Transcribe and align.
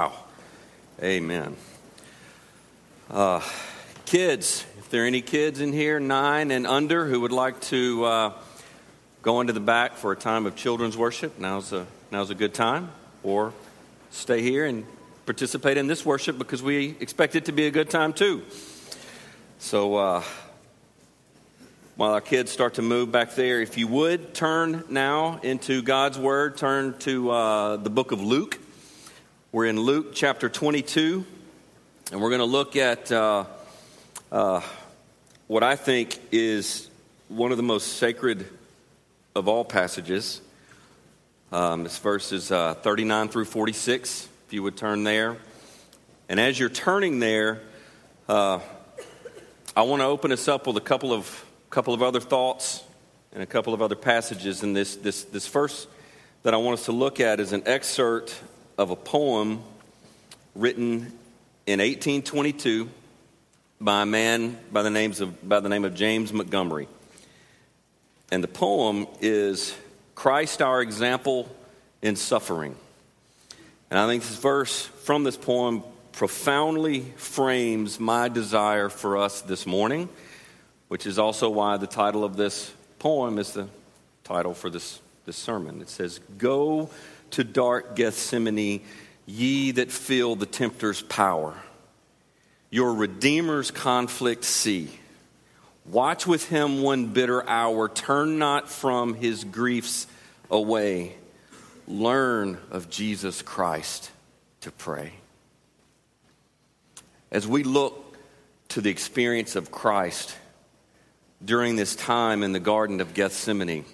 Wow. 0.00 0.12
Amen. 1.02 1.56
Uh, 3.10 3.42
kids, 4.06 4.64
if 4.78 4.88
there 4.88 5.02
are 5.02 5.06
any 5.06 5.20
kids 5.20 5.60
in 5.60 5.74
here, 5.74 6.00
nine 6.00 6.50
and 6.50 6.66
under, 6.66 7.04
who 7.04 7.20
would 7.20 7.32
like 7.32 7.60
to 7.64 8.04
uh, 8.06 8.32
go 9.20 9.42
into 9.42 9.52
the 9.52 9.60
back 9.60 9.96
for 9.96 10.12
a 10.12 10.16
time 10.16 10.46
of 10.46 10.56
children's 10.56 10.96
worship, 10.96 11.38
now's 11.38 11.74
a, 11.74 11.86
now's 12.10 12.30
a 12.30 12.34
good 12.34 12.54
time. 12.54 12.90
Or 13.22 13.52
stay 14.10 14.40
here 14.40 14.64
and 14.64 14.86
participate 15.26 15.76
in 15.76 15.86
this 15.86 16.06
worship 16.06 16.38
because 16.38 16.62
we 16.62 16.96
expect 16.98 17.36
it 17.36 17.44
to 17.44 17.52
be 17.52 17.66
a 17.66 17.70
good 17.70 17.90
time 17.90 18.14
too. 18.14 18.40
So, 19.58 19.96
uh, 19.96 20.22
while 21.96 22.14
our 22.14 22.22
kids 22.22 22.50
start 22.50 22.72
to 22.74 22.82
move 22.82 23.12
back 23.12 23.34
there, 23.34 23.60
if 23.60 23.76
you 23.76 23.86
would 23.86 24.32
turn 24.32 24.82
now 24.88 25.40
into 25.42 25.82
God's 25.82 26.18
Word, 26.18 26.56
turn 26.56 26.98
to 27.00 27.30
uh, 27.30 27.76
the 27.76 27.90
book 27.90 28.12
of 28.12 28.22
Luke. 28.22 28.58
We're 29.52 29.66
in 29.66 29.80
Luke 29.80 30.12
chapter 30.14 30.48
22, 30.48 31.26
and 32.12 32.20
we're 32.20 32.28
going 32.28 32.38
to 32.38 32.44
look 32.44 32.76
at 32.76 33.10
uh, 33.10 33.46
uh, 34.30 34.60
what 35.48 35.64
I 35.64 35.74
think 35.74 36.20
is 36.30 36.88
one 37.26 37.50
of 37.50 37.56
the 37.56 37.64
most 37.64 37.94
sacred 37.94 38.46
of 39.34 39.48
all 39.48 39.64
passages. 39.64 40.40
Um, 41.50 41.84
it's 41.84 41.98
verses 41.98 42.52
uh, 42.52 42.74
39 42.74 43.28
through 43.30 43.46
46, 43.46 44.28
if 44.46 44.52
you 44.52 44.62
would 44.62 44.76
turn 44.76 45.02
there. 45.02 45.36
And 46.28 46.38
as 46.38 46.56
you're 46.56 46.68
turning 46.68 47.18
there, 47.18 47.60
uh, 48.28 48.60
I 49.76 49.82
want 49.82 50.00
to 50.00 50.06
open 50.06 50.30
us 50.30 50.46
up 50.46 50.68
with 50.68 50.76
a 50.76 50.80
couple 50.80 51.12
of, 51.12 51.44
couple 51.70 51.92
of 51.92 52.04
other 52.04 52.20
thoughts 52.20 52.84
and 53.32 53.42
a 53.42 53.46
couple 53.46 53.74
of 53.74 53.82
other 53.82 53.96
passages. 53.96 54.62
And 54.62 54.76
this, 54.76 54.94
this, 54.94 55.24
this 55.24 55.48
first 55.48 55.88
that 56.44 56.54
I 56.54 56.56
want 56.58 56.78
us 56.78 56.84
to 56.84 56.92
look 56.92 57.18
at 57.18 57.40
is 57.40 57.52
an 57.52 57.64
excerpt 57.66 58.40
of 58.80 58.90
a 58.90 58.96
poem 58.96 59.62
written 60.54 61.12
in 61.66 61.80
1822 61.80 62.88
by 63.78 64.02
a 64.02 64.06
man 64.06 64.58
by 64.72 64.80
the, 64.80 64.88
names 64.88 65.20
of, 65.20 65.46
by 65.46 65.60
the 65.60 65.68
name 65.68 65.84
of 65.84 65.94
James 65.94 66.32
Montgomery. 66.32 66.88
And 68.32 68.42
the 68.42 68.48
poem 68.48 69.06
is 69.20 69.76
Christ 70.14 70.62
our 70.62 70.80
example 70.80 71.54
in 72.00 72.16
suffering. 72.16 72.74
And 73.90 73.98
I 73.98 74.06
think 74.06 74.22
this 74.22 74.36
verse 74.36 74.86
from 74.86 75.24
this 75.24 75.36
poem 75.36 75.82
profoundly 76.12 77.00
frames 77.18 78.00
my 78.00 78.30
desire 78.30 78.88
for 78.88 79.18
us 79.18 79.42
this 79.42 79.66
morning, 79.66 80.08
which 80.88 81.04
is 81.04 81.18
also 81.18 81.50
why 81.50 81.76
the 81.76 81.86
title 81.86 82.24
of 82.24 82.34
this 82.38 82.72
poem 82.98 83.38
is 83.38 83.52
the 83.52 83.68
title 84.24 84.54
for 84.54 84.70
this, 84.70 85.00
this 85.26 85.36
sermon. 85.36 85.82
It 85.82 85.90
says, 85.90 86.18
Go 86.38 86.88
to 87.32 87.44
dark 87.44 87.96
Gethsemane, 87.96 88.82
ye 89.26 89.70
that 89.72 89.90
feel 89.90 90.36
the 90.36 90.46
tempter's 90.46 91.02
power. 91.02 91.54
Your 92.70 92.94
Redeemer's 92.94 93.70
conflict 93.70 94.44
see. 94.44 94.90
Watch 95.86 96.26
with 96.26 96.48
him 96.48 96.82
one 96.82 97.06
bitter 97.06 97.48
hour. 97.48 97.88
Turn 97.88 98.38
not 98.38 98.68
from 98.68 99.14
his 99.14 99.44
griefs 99.44 100.06
away. 100.50 101.16
Learn 101.88 102.58
of 102.70 102.88
Jesus 102.90 103.42
Christ 103.42 104.10
to 104.60 104.70
pray. 104.70 105.14
As 107.32 107.46
we 107.46 107.64
look 107.64 108.16
to 108.68 108.80
the 108.80 108.90
experience 108.90 109.56
of 109.56 109.70
Christ 109.70 110.36
during 111.44 111.74
this 111.74 111.96
time 111.96 112.42
in 112.42 112.52
the 112.52 112.60
Garden 112.60 113.00
of 113.00 113.14
Gethsemane, 113.14 113.84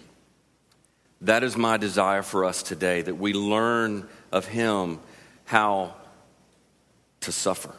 that 1.23 1.43
is 1.43 1.57
my 1.57 1.77
desire 1.77 2.23
for 2.23 2.45
us 2.45 2.63
today 2.63 3.03
that 3.03 3.15
we 3.15 3.33
learn 3.33 4.09
of 4.33 4.47
Him 4.47 5.01
how 5.45 5.95
to 7.21 7.33
suffer. 7.33 7.73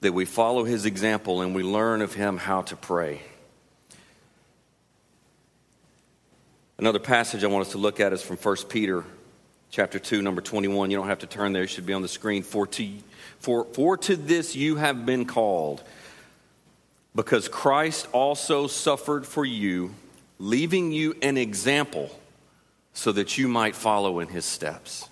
That 0.00 0.12
we 0.12 0.24
follow 0.24 0.64
His 0.64 0.86
example 0.86 1.40
and 1.40 1.54
we 1.54 1.62
learn 1.62 2.02
of 2.02 2.14
Him 2.14 2.36
how 2.36 2.62
to 2.62 2.76
pray. 2.76 3.20
Another 6.78 6.98
passage 6.98 7.44
I 7.44 7.46
want 7.46 7.66
us 7.66 7.72
to 7.72 7.78
look 7.78 8.00
at 8.00 8.12
is 8.12 8.22
from 8.22 8.36
1 8.36 8.56
Peter 8.68 9.04
chapter 9.74 9.98
2 9.98 10.22
number 10.22 10.40
21 10.40 10.88
you 10.88 10.96
don't 10.96 11.08
have 11.08 11.18
to 11.18 11.26
turn 11.26 11.52
there 11.52 11.64
it 11.64 11.66
should 11.68 11.84
be 11.84 11.92
on 11.92 12.00
the 12.00 12.06
screen 12.06 12.44
for 12.44 12.64
to, 12.64 12.88
for, 13.40 13.64
for 13.72 13.96
to 13.96 14.14
this 14.14 14.54
you 14.54 14.76
have 14.76 15.04
been 15.04 15.24
called 15.24 15.82
because 17.12 17.48
christ 17.48 18.06
also 18.12 18.68
suffered 18.68 19.26
for 19.26 19.44
you 19.44 19.92
leaving 20.38 20.92
you 20.92 21.14
an 21.22 21.36
example 21.36 22.10
so 22.92 23.12
that 23.12 23.38
you 23.38 23.48
might 23.48 23.74
follow 23.74 24.20
in 24.20 24.28
his 24.28 24.44
steps. 24.44 25.08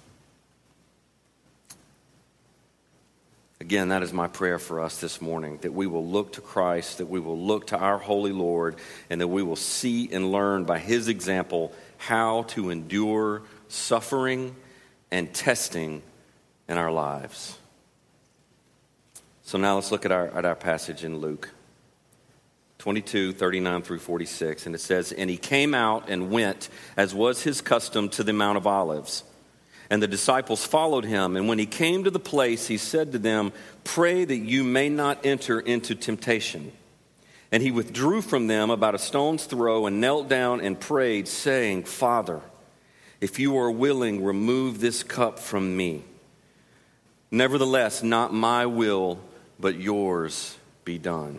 Again, 3.61 3.91
that 3.91 4.03
is 4.03 4.13
my 4.13 4.27
prayer 4.27 4.59
for 4.59 4.81
us 4.81 5.01
this 5.01 5.21
morning 5.21 5.59
that 5.63 5.73
we 5.73 5.87
will 5.87 6.05
look 6.05 6.33
to 6.33 6.41
Christ, 6.41 6.99
that 6.99 7.07
we 7.07 7.21
will 7.21 7.39
look 7.39 7.69
to 7.69 7.79
our 7.79 7.97
holy 7.97 8.33
Lord, 8.33 8.75
and 9.09 9.21
that 9.21 9.29
we 9.29 9.45
will 9.45 9.55
see 9.55 10.13
and 10.13 10.33
learn 10.33 10.65
by 10.65 10.81
his 10.81 11.07
example 11.07 11.73
how 11.97 12.43
to 12.49 12.71
endure 12.71 13.43
suffering 13.69 14.57
and 15.13 15.33
testing 15.33 16.03
in 16.69 16.77
our 16.77 16.91
lives. 16.91 17.57
So 19.45 19.59
now 19.59 19.77
let's 19.77 19.93
look 19.93 20.05
at 20.05 20.11
our, 20.11 20.27
at 20.29 20.45
our 20.45 20.57
passage 20.57 21.05
in 21.05 21.19
Luke. 21.19 21.51
22, 22.83 23.35
39 23.35 23.83
through 23.83 24.01
46. 24.01 24.67
And 24.67 24.75
it 24.75 24.81
says, 24.81 25.13
And 25.13 25.31
he 25.31 25.37
came 25.37 25.73
out 25.73 26.09
and 26.09 26.33
went, 26.33 26.69
as 26.97 27.15
was 27.15 27.41
his 27.41 27.61
custom, 27.61 28.09
to 28.09 28.25
the 28.25 28.33
Mount 28.33 28.57
of 28.57 28.67
Olives. 28.67 29.23
And 29.89 30.03
the 30.03 30.09
disciples 30.09 30.67
followed 30.67 31.05
him. 31.05 31.37
And 31.37 31.47
when 31.47 31.61
he 31.61 31.67
came 31.67 32.03
to 32.03 32.11
the 32.11 32.19
place, 32.19 32.67
he 32.67 32.79
said 32.79 33.13
to 33.13 33.21
them, 33.21 33.53
Pray 33.85 34.25
that 34.25 34.37
you 34.37 34.65
may 34.65 34.89
not 34.89 35.25
enter 35.25 35.61
into 35.61 35.95
temptation. 35.95 36.73
And 37.53 37.63
he 37.63 37.71
withdrew 37.71 38.21
from 38.21 38.49
them 38.49 38.69
about 38.69 38.97
a 38.97 38.99
stone's 38.99 39.45
throw 39.45 39.87
and 39.87 40.01
knelt 40.01 40.29
down 40.29 40.61
and 40.61 40.81
prayed, 40.81 41.29
saying, 41.29 41.85
Father, 41.85 42.41
if 43.21 43.39
you 43.39 43.57
are 43.59 43.71
willing, 43.71 44.25
remove 44.25 44.81
this 44.81 45.05
cup 45.05 45.39
from 45.39 45.77
me. 45.77 46.03
Nevertheless, 47.31 48.03
not 48.03 48.35
my 48.35 48.67
will, 48.67 49.21
but 49.61 49.77
yours 49.77 50.57
be 50.85 50.99
done 50.99 51.39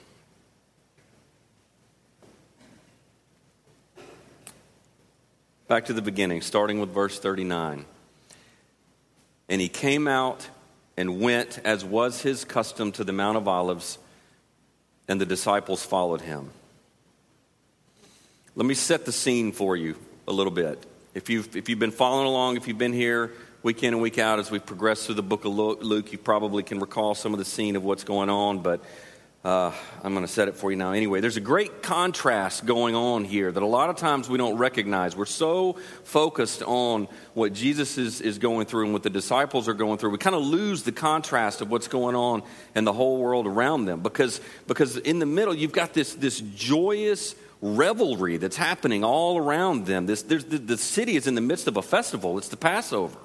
Back 5.71 5.85
to 5.85 5.93
the 5.93 6.01
beginning, 6.01 6.41
starting 6.41 6.81
with 6.81 6.89
verse 6.89 7.17
39. 7.17 7.85
And 9.47 9.61
he 9.61 9.69
came 9.69 10.05
out 10.05 10.49
and 10.97 11.21
went, 11.21 11.59
as 11.63 11.85
was 11.85 12.21
his 12.21 12.43
custom, 12.43 12.91
to 12.91 13.05
the 13.05 13.13
Mount 13.13 13.37
of 13.37 13.47
Olives, 13.47 13.97
and 15.07 15.21
the 15.21 15.25
disciples 15.25 15.81
followed 15.81 16.19
him. 16.19 16.49
Let 18.53 18.65
me 18.65 18.73
set 18.73 19.05
the 19.05 19.13
scene 19.13 19.53
for 19.53 19.77
you 19.77 19.95
a 20.27 20.33
little 20.33 20.51
bit. 20.51 20.85
If 21.13 21.29
you've, 21.29 21.55
if 21.55 21.69
you've 21.69 21.79
been 21.79 21.91
following 21.91 22.27
along, 22.27 22.57
if 22.57 22.67
you've 22.67 22.77
been 22.77 22.91
here 22.91 23.31
week 23.63 23.81
in 23.81 23.93
and 23.93 24.03
week 24.03 24.17
out 24.17 24.39
as 24.39 24.51
we 24.51 24.59
progress 24.59 25.05
through 25.05 25.15
the 25.15 25.23
book 25.23 25.45
of 25.45 25.53
Luke, 25.53 26.11
you 26.11 26.17
probably 26.17 26.63
can 26.63 26.81
recall 26.81 27.15
some 27.15 27.31
of 27.31 27.39
the 27.39 27.45
scene 27.45 27.77
of 27.77 27.83
what's 27.85 28.03
going 28.03 28.29
on, 28.29 28.59
but 28.59 28.83
uh, 29.43 29.71
I'm 30.03 30.13
going 30.13 30.25
to 30.25 30.31
set 30.31 30.47
it 30.47 30.55
for 30.55 30.69
you 30.69 30.77
now 30.77 30.91
anyway. 30.91 31.19
There's 31.19 31.37
a 31.37 31.41
great 31.41 31.81
contrast 31.81 32.63
going 32.63 32.93
on 32.93 33.25
here 33.25 33.51
that 33.51 33.63
a 33.63 33.65
lot 33.65 33.89
of 33.89 33.95
times 33.95 34.29
we 34.29 34.37
don't 34.37 34.57
recognize. 34.57 35.15
We're 35.15 35.25
so 35.25 35.77
focused 36.03 36.61
on 36.61 37.07
what 37.33 37.51
Jesus 37.51 37.97
is, 37.97 38.21
is 38.21 38.37
going 38.37 38.67
through 38.67 38.85
and 38.85 38.93
what 38.93 39.01
the 39.01 39.09
disciples 39.09 39.67
are 39.67 39.73
going 39.73 39.97
through, 39.97 40.11
we 40.11 40.19
kind 40.19 40.35
of 40.35 40.43
lose 40.43 40.83
the 40.83 40.91
contrast 40.91 41.61
of 41.61 41.71
what's 41.71 41.87
going 41.87 42.15
on 42.15 42.43
in 42.75 42.83
the 42.83 42.93
whole 42.93 43.17
world 43.17 43.47
around 43.47 43.85
them. 43.85 44.01
Because, 44.01 44.41
because 44.67 44.97
in 44.97 45.17
the 45.17 45.25
middle, 45.25 45.55
you've 45.55 45.71
got 45.71 45.93
this, 45.93 46.13
this 46.13 46.39
joyous 46.39 47.33
revelry 47.61 48.37
that's 48.37 48.57
happening 48.57 49.03
all 49.03 49.39
around 49.39 49.87
them. 49.87 50.05
This, 50.05 50.21
the, 50.21 50.37
the 50.37 50.77
city 50.77 51.15
is 51.15 51.25
in 51.25 51.33
the 51.33 51.41
midst 51.41 51.67
of 51.67 51.77
a 51.77 51.81
festival, 51.81 52.37
it's 52.37 52.49
the 52.49 52.57
Passover. 52.57 53.17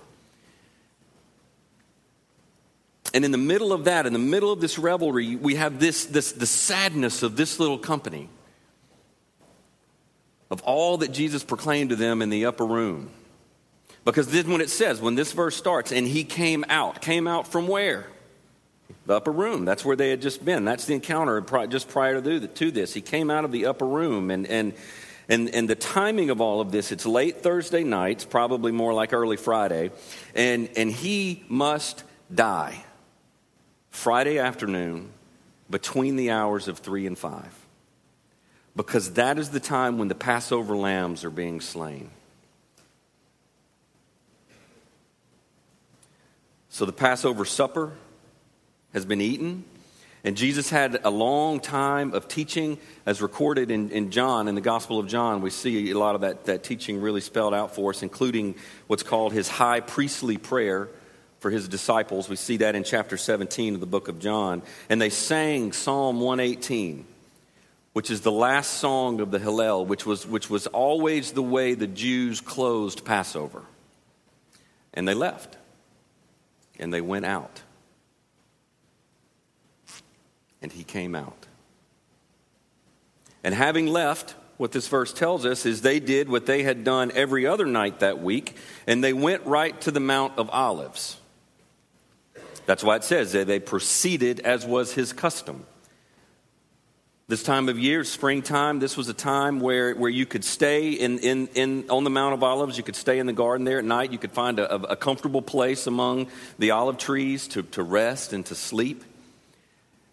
And 3.14 3.25
in 3.25 3.31
the 3.31 3.38
middle 3.38 3.73
of 3.73 3.85
that, 3.85 4.06
in 4.06 4.12
the 4.12 4.19
middle 4.19 4.53
of 4.53 4.61
this 4.61 4.79
revelry, 4.79 5.37
we 5.37 5.55
have 5.55 5.79
this, 5.79 6.06
this 6.06 6.32
the 6.32 6.47
sadness 6.47 7.23
of 7.23 7.37
this 7.37 7.58
little 7.61 7.79
company 7.79 8.29
of 10.50 10.62
all 10.62 10.99
that 10.99 11.12
Jesus 11.12 11.43
proclaimed 11.43 11.91
to 11.91 11.97
them 11.97 12.23
in 12.23 12.31
the 12.31 12.47
upper 12.47 12.64
room. 12.64 13.11
Because 14.05 14.29
then 14.29 14.50
when 14.50 14.61
it 14.61 14.70
says, 14.70 15.00
when 15.00 15.17
this 15.17 15.32
verse 15.32 15.56
starts, 15.56 15.91
and 15.91 16.06
he 16.06 16.23
came 16.23 16.64
out, 16.69 17.00
came 17.00 17.26
out 17.26 17.49
from 17.49 17.67
where? 17.67 18.06
The 19.06 19.14
upper 19.14 19.32
room. 19.32 19.64
That's 19.64 19.85
where 19.85 19.97
they 19.97 20.11
had 20.11 20.23
just 20.23 20.44
been. 20.44 20.64
That's 20.64 20.85
the 20.85 20.94
encounter 20.94 21.41
just 21.67 21.88
prior 21.88 22.20
to 22.20 22.70
this. 22.70 22.94
He 22.94 23.00
came 23.00 23.31
out 23.31 23.44
of 23.44 23.50
the 23.50 23.67
upper 23.67 23.87
room. 23.87 24.31
And, 24.31 24.47
and, 24.47 24.75
and, 25.29 25.52
and 25.52 25.69
the 25.69 25.75
timing 25.75 26.31
of 26.31 26.41
all 26.41 26.61
of 26.61 26.70
this, 26.70 26.93
it's 26.93 27.05
late 27.05 27.43
Thursday 27.43 27.82
night, 27.82 28.19
it's 28.19 28.25
probably 28.25 28.70
more 28.70 28.94
like 28.94 29.12
early 29.12 29.37
Friday. 29.37 29.91
And, 30.37 30.69
and 30.76 30.91
he 30.93 31.44
must 31.49 32.05
die 32.32 32.85
Friday 33.97 34.39
afternoon 34.39 35.11
between 35.71 36.17
the 36.17 36.31
hours 36.31 36.69
of 36.69 36.79
3 36.81 37.07
and 37.07 37.17
5. 37.17 37.67
Because 38.77 39.15
that 39.15 39.39
is 39.39 39.49
the 39.49 39.59
time 39.59 39.97
when 39.97 40.09
the 40.09 40.15
Passover 40.15 40.77
lambs 40.77 41.25
are 41.25 41.31
being 41.31 41.63
slain. 41.63 42.11
So 46.69 46.85
the 46.85 46.93
Passover 46.93 47.47
supper 47.47 47.95
has 48.93 49.07
been 49.07 49.23
eaten. 49.23 49.65
And 50.25 50.37
Jesus 50.37 50.69
had 50.69 51.01
a 51.03 51.11
long 51.11 51.59
time 51.59 52.13
of 52.13 52.29
teaching, 52.29 52.77
as 53.07 53.23
recorded 53.23 53.71
in, 53.71 53.89
in, 53.91 54.11
John, 54.11 54.47
in 54.47 54.55
the 54.55 54.61
Gospel 54.61 54.99
of 54.99 55.09
John. 55.09 55.41
We 55.41 55.49
see 55.49 55.91
a 55.91 55.99
lot 55.99 56.15
of 56.15 56.21
that, 56.21 56.45
that 56.45 56.65
teaching 56.65 57.01
really 57.01 57.23
spelled 57.23 57.55
out 57.55 57.75
for 57.75 57.91
us, 57.91 58.03
including 58.03 58.57
what's 58.89 59.03
called 59.03 59.33
his 59.33 59.49
high 59.49 59.81
priestly 59.81 60.37
prayer 60.37 60.91
for 61.41 61.50
his 61.50 61.69
disciples. 61.69 62.29
We 62.29 62.37
see 62.37 62.59
that 62.59 62.75
in 62.75 62.85
chapter 62.85 63.17
17 63.17 63.75
of 63.75 63.81
the 63.81 63.87
book 63.87 64.09
of 64.09 64.19
John. 64.19 64.62
And 64.88 65.00
they 65.00 65.11
sang 65.11 65.73
Psalm 65.73 66.21
118, 66.21 67.05
which 67.93 68.11
is 68.11 68.23
the 68.23 68.33
last 68.33 68.75
song 68.75 69.21
of 69.21 69.31
the 69.31 69.38
Hallel, 69.38 69.87
which 69.87 70.06
was, 70.06 70.27
which 70.27 70.49
was 70.50 70.67
always 70.67 71.33
the 71.33 71.43
way 71.43 71.75
the 71.75 71.87
Jews 71.87 72.41
closed 72.41 73.05
Passover. 73.05 73.62
And 74.94 75.06
they 75.06 75.15
left 75.15 75.59
and 76.79 76.93
they 76.93 77.00
went 77.00 77.27
out. 77.27 77.62
And 80.62 80.73
he 80.73 80.85
came 80.85 81.15
out. 81.15 81.47
And 83.44 83.55
having 83.55 83.87
left, 83.87 84.35
what 84.56 84.73
this 84.73 84.88
verse 84.88 85.12
tells 85.12 85.47
us 85.47 85.67
is 85.67 85.83
they 85.83 86.00
did 86.00 86.29
what 86.29 86.47
they 86.47 86.62
had 86.62 86.83
done 86.83 87.12
every 87.15 87.47
other 87.47 87.67
night 87.67 88.00
that 88.00 88.21
week, 88.21 88.56
and 88.87 89.05
they 89.05 89.12
went 89.12 89.44
right 89.47 89.79
to 89.83 89.91
the 89.91 90.00
Mount 90.00 90.38
of 90.38 90.50
Olives. 90.50 91.19
That's 92.67 92.83
why 92.83 92.97
it 92.97 93.05
says 93.05 93.33
that 93.33 93.47
they 93.47 93.61
proceeded 93.61 94.41
as 94.41 94.67
was 94.67 94.93
his 94.93 95.13
custom. 95.13 95.65
This 97.29 97.43
time 97.43 97.69
of 97.69 97.79
year, 97.79 98.05
springtime, 98.05 98.79
this 98.79 98.97
was 98.97 99.09
a 99.09 99.15
time 99.15 99.59
where, 99.59 99.95
where 99.95 100.11
you 100.11 100.27
could 100.27 100.45
stay 100.45 100.93
in, 100.93 101.19
in, 101.19 101.49
in, 101.55 101.91
on 101.91 102.05
the 102.05 102.11
Mount 102.11 102.35
of 102.35 102.43
Olives. 102.45 102.77
You 102.77 102.85
could 102.85 102.95
stay 102.95 103.19
in 103.19 103.27
the 103.27 103.33
garden 103.33 103.65
there 103.65 103.79
at 103.79 103.85
night. 103.85 104.13
You 104.13 104.19
could 104.19 104.31
find 104.31 104.61
a, 104.61 104.75
a 104.75 104.97
comfortable 104.97 105.43
place 105.43 105.89
among 105.89 106.29
the 106.59 106.71
olive 106.73 106.99
trees 106.99 107.49
to, 107.49 107.65
to 107.65 107.83
rest 107.83 108.33
and 108.33 108.47
to 108.47 108.55
sleep. 108.55 109.03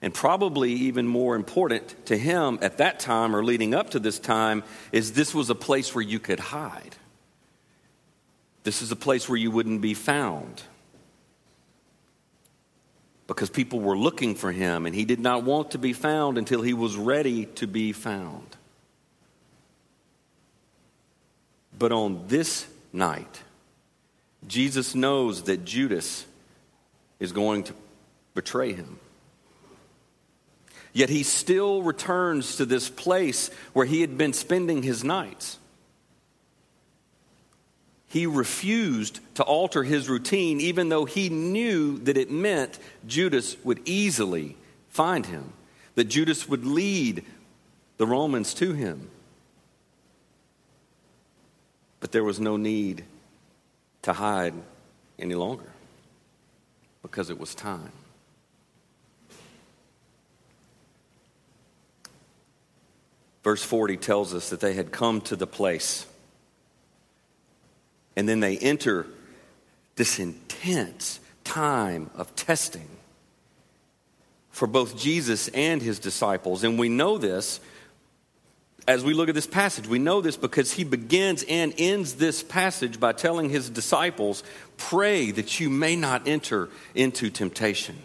And 0.02 0.12
probably 0.12 0.72
even 0.72 1.08
more 1.08 1.36
important 1.36 2.06
to 2.08 2.18
him 2.18 2.58
at 2.62 2.80
that 2.80 3.00
time 3.00 3.36
or 3.36 3.44
leading 3.44 3.76
up 3.76 3.92
to 3.92 4.00
this 4.00 4.18
time 4.18 4.64
is 4.92 5.14
this 5.14 5.36
was 5.36 5.52
a 5.52 5.56
place 5.56 5.94
where 5.94 6.04
you 6.04 6.20
could 6.20 6.40
hide. 6.40 6.96
This 8.64 8.82
is 8.82 8.92
a 8.92 8.96
place 8.96 9.30
where 9.30 9.38
you 9.38 9.52
wouldn't 9.52 9.82
be 9.82 9.94
found 9.94 10.64
because 13.34 13.50
people 13.50 13.80
were 13.80 13.98
looking 13.98 14.36
for 14.36 14.52
him 14.52 14.86
and 14.86 14.94
he 14.94 15.06
did 15.06 15.20
not 15.20 15.44
want 15.44 15.72
to 15.72 15.80
be 15.80 15.92
found 15.92 16.38
until 16.38 16.62
he 16.62 16.74
was 16.74 16.96
ready 16.96 17.46
to 17.46 17.66
be 17.66 17.92
found. 17.92 18.46
But 21.78 21.92
on 21.92 22.28
this 22.28 22.68
night, 22.92 23.42
Jesus 24.48 24.94
knows 24.94 25.44
that 25.44 25.66
Judas 25.66 26.28
is 27.20 27.32
going 27.32 27.64
to 27.64 27.74
betray 28.36 28.74
him. 28.74 29.00
Yet 30.94 31.10
he 31.10 31.24
still 31.24 31.82
returns 31.82 32.58
to 32.58 32.68
this 32.68 32.88
place 32.88 33.50
where 33.74 33.88
he 33.88 34.02
had 34.02 34.16
been 34.16 34.34
spending 34.34 34.84
his 34.84 35.04
nights 35.04 35.58
he 38.14 38.28
refused 38.28 39.20
to 39.34 39.42
alter 39.42 39.82
his 39.82 40.08
routine, 40.08 40.62
even 40.62 40.90
though 40.90 41.06
he 41.06 41.30
knew 41.30 41.98
that 41.98 42.16
it 42.16 42.30
meant 42.30 42.78
Judas 43.08 43.58
would 43.64 43.82
easily 43.86 44.56
find 44.90 45.26
him, 45.26 45.52
that 45.96 46.04
Judas 46.04 46.48
would 46.48 46.64
lead 46.64 47.26
the 47.98 48.06
Romans 48.06 48.54
to 48.54 48.74
him. 48.74 49.10
But 52.02 52.12
there 52.12 52.24
was 52.24 52.40
no 52.40 52.56
need 52.56 53.04
to 54.04 54.14
hide 54.14 54.54
any 55.18 55.34
longer 55.34 55.72
because 57.02 57.32
it 57.32 57.40
was 57.40 57.56
time. 57.56 57.92
Verse 63.44 63.64
40 63.64 63.98
tells 63.98 64.36
us 64.36 64.52
that 64.52 64.60
they 64.60 64.76
had 64.76 64.92
come 64.92 65.20
to 65.22 65.36
the 65.36 65.48
place 65.48 66.06
and 68.16 68.28
then 68.28 68.40
they 68.40 68.58
enter 68.58 69.08
this 69.96 70.20
intense 70.20 71.20
time 71.44 72.10
of 72.16 72.36
testing 72.36 72.88
for 74.50 74.68
both 74.68 74.98
Jesus 74.98 75.48
and 75.50 75.82
his 75.82 76.00
disciples. 76.00 76.64
And 76.64 76.78
we 76.78 76.90
know 76.90 77.18
this 77.18 77.60
as 78.88 79.04
we 79.04 79.14
look 79.14 79.30
at 79.30 79.36
this 79.36 79.48
passage. 79.48 79.88
We 79.88 80.00
know 80.00 80.22
this 80.22 80.38
because 80.38 80.72
he 80.72 80.84
begins 80.84 81.44
and 81.48 81.74
ends 81.78 82.16
this 82.16 82.44
passage 82.44 83.00
by 83.00 83.14
telling 83.14 83.50
his 83.50 83.70
disciples, 83.70 84.44
Pray 84.78 85.32
that 85.32 85.60
you 85.60 85.70
may 85.70 85.96
not 85.96 86.28
enter 86.28 86.70
into 86.94 87.30
temptation. 87.30 87.98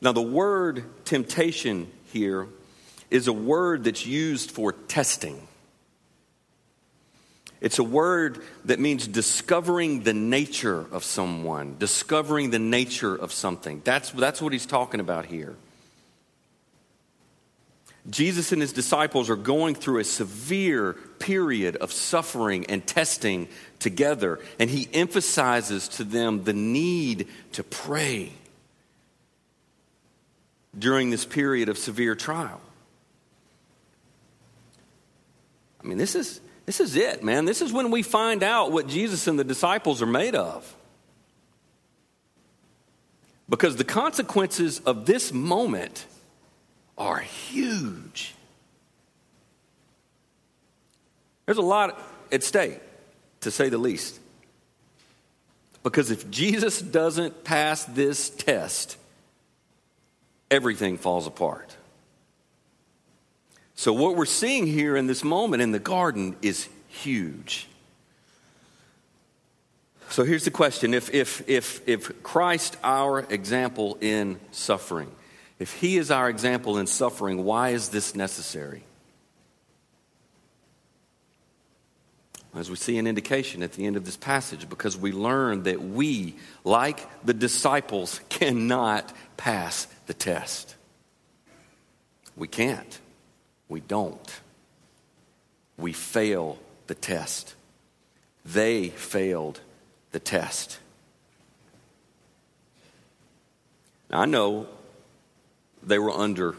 Now, 0.00 0.12
the 0.12 0.22
word 0.22 0.84
temptation 1.04 1.90
here 2.12 2.48
is 3.10 3.28
a 3.28 3.32
word 3.32 3.84
that's 3.84 4.06
used 4.06 4.50
for 4.50 4.72
testing. 4.72 5.46
It's 7.60 7.78
a 7.78 7.84
word 7.84 8.42
that 8.64 8.80
means 8.80 9.06
discovering 9.06 10.02
the 10.02 10.14
nature 10.14 10.86
of 10.92 11.04
someone, 11.04 11.76
discovering 11.78 12.50
the 12.50 12.58
nature 12.58 13.14
of 13.14 13.32
something. 13.32 13.82
That's, 13.84 14.10
that's 14.10 14.40
what 14.40 14.52
he's 14.52 14.66
talking 14.66 15.00
about 15.00 15.26
here. 15.26 15.54
Jesus 18.08 18.52
and 18.52 18.62
his 18.62 18.72
disciples 18.72 19.28
are 19.28 19.36
going 19.36 19.74
through 19.74 19.98
a 19.98 20.04
severe 20.04 20.94
period 21.18 21.76
of 21.76 21.92
suffering 21.92 22.64
and 22.66 22.86
testing 22.86 23.46
together, 23.78 24.40
and 24.58 24.70
he 24.70 24.88
emphasizes 24.94 25.86
to 25.88 26.04
them 26.04 26.44
the 26.44 26.54
need 26.54 27.28
to 27.52 27.62
pray 27.62 28.32
during 30.78 31.10
this 31.10 31.26
period 31.26 31.68
of 31.68 31.76
severe 31.76 32.14
trial. 32.14 32.60
I 35.82 35.86
mean, 35.86 35.98
this 35.98 36.14
is 36.14 36.40
this 36.66 36.80
is 36.80 36.96
it, 36.96 37.24
man. 37.24 37.44
This 37.44 37.62
is 37.62 37.72
when 37.72 37.90
we 37.90 38.02
find 38.02 38.42
out 38.42 38.72
what 38.72 38.86
Jesus 38.86 39.26
and 39.26 39.38
the 39.38 39.44
disciples 39.44 40.02
are 40.02 40.06
made 40.06 40.34
of. 40.34 40.76
Because 43.48 43.76
the 43.76 43.84
consequences 43.84 44.78
of 44.80 45.06
this 45.06 45.32
moment 45.32 46.06
are 46.96 47.18
huge. 47.18 48.34
There's 51.46 51.58
a 51.58 51.62
lot 51.62 52.00
at 52.30 52.44
stake, 52.44 52.78
to 53.40 53.50
say 53.50 53.68
the 53.68 53.78
least. 53.78 54.20
Because 55.82 56.10
if 56.10 56.30
Jesus 56.30 56.80
doesn't 56.80 57.42
pass 57.42 57.84
this 57.86 58.30
test, 58.30 58.96
everything 60.50 60.96
falls 60.96 61.26
apart. 61.26 61.76
So, 63.80 63.94
what 63.94 64.14
we're 64.14 64.26
seeing 64.26 64.66
here 64.66 64.94
in 64.94 65.06
this 65.06 65.24
moment 65.24 65.62
in 65.62 65.72
the 65.72 65.78
garden 65.78 66.36
is 66.42 66.68
huge. 66.88 67.66
So, 70.10 70.22
here's 70.22 70.44
the 70.44 70.50
question 70.50 70.92
if, 70.92 71.14
if, 71.14 71.48
if, 71.48 71.88
if 71.88 72.22
Christ, 72.22 72.76
our 72.84 73.20
example 73.20 73.96
in 74.02 74.38
suffering, 74.50 75.10
if 75.58 75.72
he 75.72 75.96
is 75.96 76.10
our 76.10 76.28
example 76.28 76.76
in 76.76 76.86
suffering, 76.86 77.42
why 77.42 77.70
is 77.70 77.88
this 77.88 78.14
necessary? 78.14 78.82
As 82.54 82.68
we 82.68 82.76
see 82.76 82.98
an 82.98 83.06
indication 83.06 83.62
at 83.62 83.72
the 83.72 83.86
end 83.86 83.96
of 83.96 84.04
this 84.04 84.18
passage, 84.18 84.68
because 84.68 84.94
we 84.94 85.12
learn 85.12 85.62
that 85.62 85.80
we, 85.80 86.34
like 86.64 87.00
the 87.24 87.32
disciples, 87.32 88.20
cannot 88.28 89.10
pass 89.38 89.86
the 90.04 90.12
test. 90.12 90.76
We 92.36 92.46
can't. 92.46 93.00
We 93.70 93.80
don't. 93.80 94.40
We 95.78 95.94
fail 95.94 96.58
the 96.88 96.94
test. 96.94 97.54
They 98.44 98.88
failed 98.88 99.60
the 100.10 100.18
test. 100.18 100.78
Now, 104.10 104.22
I 104.22 104.26
know 104.26 104.66
they 105.82 105.98
were 105.98 106.10
under 106.10 106.56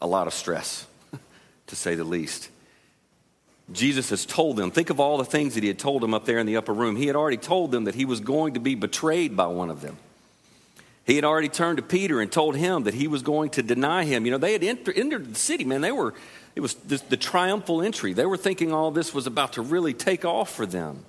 a 0.00 0.06
lot 0.06 0.28
of 0.28 0.32
stress, 0.32 0.86
to 1.66 1.76
say 1.76 1.96
the 1.96 2.04
least. 2.04 2.48
Jesus 3.72 4.10
has 4.10 4.24
told 4.24 4.56
them, 4.56 4.70
think 4.70 4.90
of 4.90 5.00
all 5.00 5.18
the 5.18 5.24
things 5.24 5.54
that 5.54 5.62
he 5.62 5.68
had 5.68 5.78
told 5.78 6.02
them 6.02 6.14
up 6.14 6.24
there 6.24 6.38
in 6.38 6.46
the 6.46 6.56
upper 6.56 6.72
room. 6.72 6.94
He 6.94 7.08
had 7.08 7.16
already 7.16 7.36
told 7.36 7.72
them 7.72 7.84
that 7.84 7.94
he 7.96 8.04
was 8.04 8.20
going 8.20 8.54
to 8.54 8.60
be 8.60 8.74
betrayed 8.76 9.36
by 9.36 9.46
one 9.46 9.70
of 9.70 9.80
them. 9.80 9.96
He 11.04 11.16
had 11.16 11.24
already 11.24 11.48
turned 11.48 11.78
to 11.78 11.82
Peter 11.82 12.20
and 12.20 12.30
told 12.30 12.56
him 12.56 12.84
that 12.84 12.94
he 12.94 13.08
was 13.08 13.22
going 13.22 13.50
to 13.50 13.62
deny 13.62 14.04
him. 14.04 14.24
You 14.24 14.32
know, 14.32 14.38
they 14.38 14.52
had 14.52 14.62
entered, 14.62 14.96
entered 14.96 15.34
the 15.34 15.38
city, 15.38 15.64
man. 15.64 15.80
They 15.80 15.90
were, 15.90 16.14
it 16.54 16.60
was 16.60 16.74
this, 16.74 17.00
the 17.00 17.16
triumphal 17.16 17.82
entry. 17.82 18.12
They 18.12 18.26
were 18.26 18.36
thinking 18.36 18.72
all 18.72 18.90
this 18.90 19.12
was 19.12 19.26
about 19.26 19.54
to 19.54 19.62
really 19.62 19.94
take 19.94 20.24
off 20.24 20.54
for 20.54 20.64
them. 20.64 21.04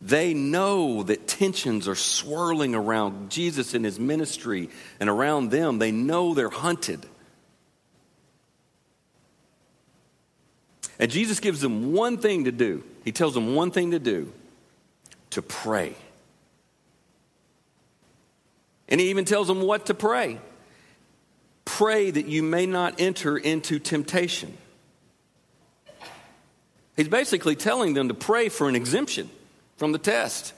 They 0.00 0.34
know 0.34 1.04
that 1.04 1.28
tensions 1.28 1.86
are 1.86 1.94
swirling 1.94 2.74
around 2.74 3.30
Jesus 3.30 3.74
and 3.74 3.84
his 3.84 4.00
ministry 4.00 4.68
and 4.98 5.08
around 5.08 5.50
them. 5.50 5.78
They 5.78 5.92
know 5.92 6.34
they're 6.34 6.48
hunted. 6.48 7.06
And 10.98 11.10
Jesus 11.10 11.40
gives 11.40 11.60
them 11.60 11.92
one 11.92 12.18
thing 12.18 12.44
to 12.44 12.52
do. 12.52 12.84
He 13.04 13.12
tells 13.12 13.34
them 13.34 13.54
one 13.54 13.70
thing 13.70 13.92
to 13.92 13.98
do 13.98 14.32
to 15.30 15.42
pray. 15.42 15.94
And 18.92 19.00
he 19.00 19.08
even 19.08 19.24
tells 19.24 19.48
them 19.48 19.62
what 19.62 19.86
to 19.86 19.94
pray 19.94 20.38
pray 21.64 22.10
that 22.10 22.26
you 22.26 22.42
may 22.42 22.66
not 22.66 23.00
enter 23.00 23.38
into 23.38 23.78
temptation. 23.78 24.58
He's 26.96 27.08
basically 27.08 27.56
telling 27.56 27.94
them 27.94 28.08
to 28.08 28.14
pray 28.14 28.50
for 28.50 28.68
an 28.68 28.76
exemption 28.76 29.30
from 29.76 29.92
the 29.92 29.98
test. 29.98 30.52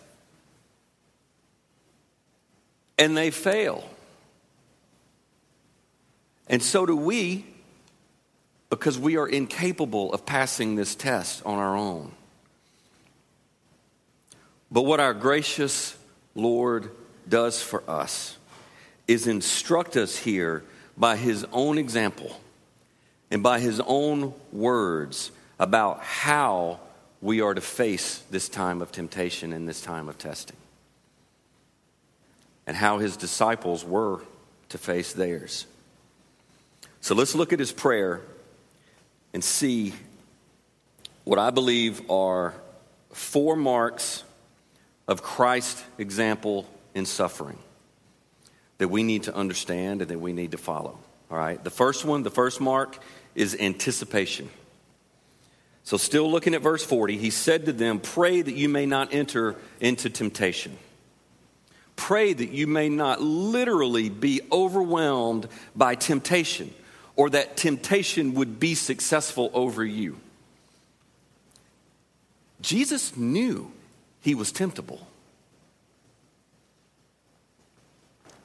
And 2.99 3.17
they 3.17 3.31
fail. 3.31 3.89
And 6.49 6.63
so 6.63 6.87
do 6.87 6.97
we 6.97 7.47
because 8.71 8.99
we 8.99 9.17
are 9.17 9.29
incapable 9.29 10.13
of 10.13 10.27
passing 10.27 10.75
this 10.75 10.97
test 10.97 11.45
on 11.47 11.59
our 11.59 11.77
own. 11.77 12.11
But 14.73 14.83
what 14.83 14.99
our 14.99 15.15
gracious 15.15 15.97
Lord 16.35 16.91
does 17.29 17.63
for 17.63 17.83
us 17.89 18.37
is 19.07 19.27
instruct 19.27 19.97
us 19.97 20.17
here 20.17 20.63
by 20.97 21.17
his 21.17 21.45
own 21.53 21.79
example 21.79 22.41
and 23.31 23.43
by 23.43 23.61
his 23.61 23.81
own 23.81 24.33
words 24.53 25.31
about 25.59 26.01
how 26.01 26.81
we 27.21 27.41
are 27.41 27.55
to 27.55 27.61
face 27.61 28.19
this 28.31 28.49
time 28.49 28.83
of 28.83 28.93
temptation 28.93 29.53
and 29.53 29.69
this 29.69 29.81
time 29.81 30.09
of 30.09 30.19
testing, 30.19 30.57
and 32.67 32.77
how 32.77 32.99
his 32.99 33.17
disciples 33.17 33.85
were 33.85 34.21
to 34.69 34.79
face 34.79 35.13
theirs. 35.15 35.67
So 37.01 37.15
let's 37.15 37.35
look 37.35 37.53
at 37.53 37.59
his 37.59 37.73
prayer 37.73 38.21
and 39.33 39.43
see 39.43 39.95
what 41.25 41.39
I 41.39 41.51
believe 41.51 42.11
are 42.11 42.55
four 43.11 43.57
marks 43.57 44.23
of 45.09 45.23
Christ's 45.23 45.83
example 45.99 46.67
in 46.95 47.07
suffering 47.07 47.59
that 48.79 48.89
we 48.89 49.03
need 49.03 49.25
to 49.25 49.35
understand 49.35 50.03
and 50.03 50.11
that 50.11 50.21
we 50.21 50.33
need 50.33 50.53
to 50.53 50.59
follow. 50.59 50.99
All 51.31 51.39
right? 51.39 51.63
The 51.63 51.71
first 51.71 52.05
one, 52.05 52.23
the 52.23 52.31
first 52.31 52.61
mark 52.61 52.99
is 53.35 53.57
anticipation. 53.59 54.49
So, 55.85 55.99
still 55.99 56.31
looking 56.31 56.55
at 56.55 56.63
verse 56.63 56.83
40, 56.83 57.19
he 57.19 57.31
said 57.31 57.67
to 57.67 57.73
them, 57.73 58.01
Pray 58.01 58.41
that 58.41 58.55
you 58.55 58.71
may 58.71 58.87
not 58.87 59.13
enter 59.13 59.57
into 59.81 60.09
temptation. 60.09 60.79
Pray 61.97 62.33
that 62.33 62.51
you 62.51 62.67
may 62.67 62.89
not 62.89 63.21
literally 63.21 64.09
be 64.09 64.41
overwhelmed 64.51 65.47
by 65.77 65.95
temptation 65.95 66.73
or 67.17 67.31
that 67.31 67.57
temptation 67.57 68.35
would 68.35 68.59
be 68.59 68.75
successful 68.75 69.51
over 69.53 69.85
you. 69.85 70.19
Jesus 72.61 73.17
knew 73.17 73.71
he 74.23 74.35
was 74.35 74.51
temptable, 74.51 75.07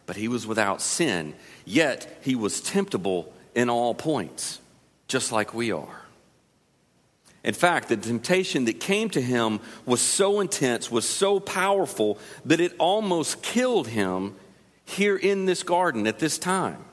but 0.10 0.16
he 0.18 0.28
was 0.28 0.48
without 0.48 0.82
sin, 0.82 1.36
yet 1.66 2.20
he 2.24 2.34
was 2.34 2.62
temptable 2.62 3.32
in 3.54 3.70
all 3.70 3.94
points, 3.94 4.60
just 5.08 5.32
like 5.32 5.54
we 5.54 5.72
are. 5.72 6.02
In 7.44 7.54
fact, 7.54 7.90
the 7.90 7.96
temptation 7.96 8.66
that 8.66 8.80
came 8.80 9.12
to 9.12 9.22
him 9.22 9.60
was 9.86 10.02
so 10.02 10.40
intense, 10.40 10.90
was 10.90 11.08
so 11.08 11.40
powerful, 11.40 12.18
that 12.46 12.60
it 12.60 12.74
almost 12.80 13.44
killed 13.44 13.88
him 13.88 14.34
here 14.84 15.16
in 15.16 15.46
this 15.46 15.62
garden 15.62 16.08
at 16.08 16.18
this 16.18 16.40
time. 16.40 16.84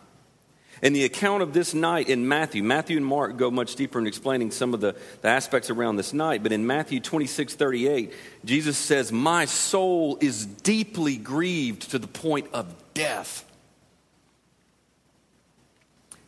And 0.82 0.94
the 0.94 1.04
account 1.04 1.42
of 1.42 1.54
this 1.54 1.73
night 1.73 2.11
in 2.11 2.28
Matthew, 2.28 2.62
Matthew 2.62 2.99
and 2.99 3.06
Mark 3.06 3.38
go 3.38 3.50
much 3.50 3.76
deeper 3.76 3.99
in 3.99 4.06
explaining 4.06 4.50
some 4.50 4.75
of 4.75 4.82
the, 4.82 4.94
the 5.23 5.28
aspects 5.28 5.70
around 5.70 5.96
this 5.96 6.12
night. 6.12 6.42
But 6.42 6.52
in 6.52 6.66
Matthew 6.66 7.00
26 7.00 7.54
38, 7.54 8.12
Jesus 8.44 8.76
says, 8.76 9.11
My 9.11 9.46
soul 9.46 10.18
is 10.20 10.44
deeply 10.44 11.16
grieved 11.16 11.92
to 11.92 11.99
the 11.99 12.06
point 12.06 12.49
of 12.52 12.66
death. 12.97 13.45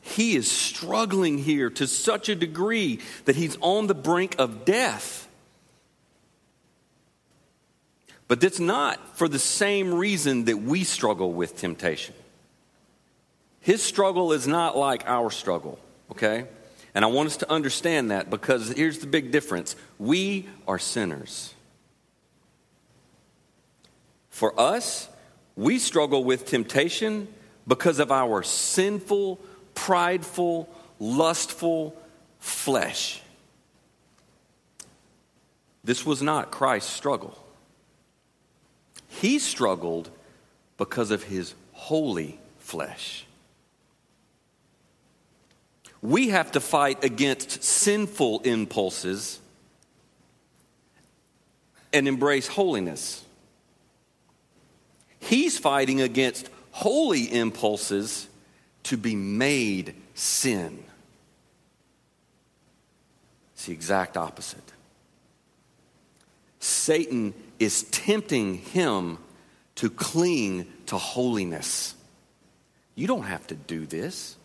He 0.03 0.37
is 0.37 0.51
struggling 0.51 1.39
here 1.39 1.71
to 1.71 1.87
such 1.87 2.29
a 2.29 2.35
degree 2.35 3.01
that 3.25 3.37
he's 3.37 3.57
on 3.61 3.87
the 3.87 3.95
brink 3.95 4.37
of 4.39 4.65
death. 4.65 5.29
But 8.27 8.41
that's 8.41 8.61
not 8.61 9.17
for 9.17 9.29
the 9.29 9.39
same 9.39 9.95
reason 9.95 10.45
that 10.45 10.59
we 10.59 10.85
struggle 10.85 11.33
with 11.33 11.57
temptation. 11.57 12.15
His 13.61 13.83
struggle 13.83 14.33
is 14.33 14.47
not 14.47 14.77
like 14.77 15.05
our 15.07 15.31
struggle, 15.31 15.79
okay? 16.11 16.47
And 16.95 17.05
I 17.05 17.09
want 17.09 17.29
us 17.29 17.39
to 17.39 17.51
understand 17.51 18.11
that 18.11 18.29
because 18.29 18.71
here's 18.73 18.99
the 18.99 19.07
big 19.07 19.31
difference 19.31 19.77
we 19.99 20.47
are 20.67 20.79
sinners. 20.79 21.55
For 24.31 24.59
us, 24.59 25.09
we 25.59 25.81
struggle 25.81 26.23
with 26.23 26.47
temptation 26.47 27.27
because 27.67 27.99
of 27.99 28.13
our 28.13 28.45
sinful, 28.45 29.41
prideful, 29.75 30.69
lustful 31.01 31.97
flesh. 32.39 33.21
This 35.83 36.07
was 36.07 36.23
not 36.23 36.53
Christ's 36.53 36.93
struggle. 36.93 37.37
He 39.09 39.41
struggled 39.41 40.11
because 40.77 41.11
of 41.11 41.25
his 41.25 41.55
holy 41.73 42.39
flesh. 42.61 43.27
We 46.01 46.29
have 46.29 46.53
to 46.53 46.61
fight 46.61 47.03
against 47.03 47.65
sinful 47.65 48.43
impulses 48.43 49.41
and 51.93 52.07
embrace 52.07 52.47
holiness. 52.47 53.25
He's 55.21 55.59
fighting 55.59 56.01
against 56.01 56.49
holy 56.71 57.33
impulses 57.33 58.29
to 58.85 58.97
be 58.97 59.17
made 59.17 59.95
sin. 60.15 60.83
It's 63.55 63.67
the 63.67 63.73
exact 63.73 64.17
opposite. 64.17 64.73
Satan 66.61 67.35
is 67.59 67.85
tempting 67.85 68.59
him 68.59 69.19
to 69.77 69.91
cling 69.91 70.67
to 70.87 70.97
holiness. 70.97 71.95
You 72.95 73.07
don't 73.07 73.25
have 73.25 73.47
to 73.49 73.55
do 73.55 73.87
this. 73.87 74.37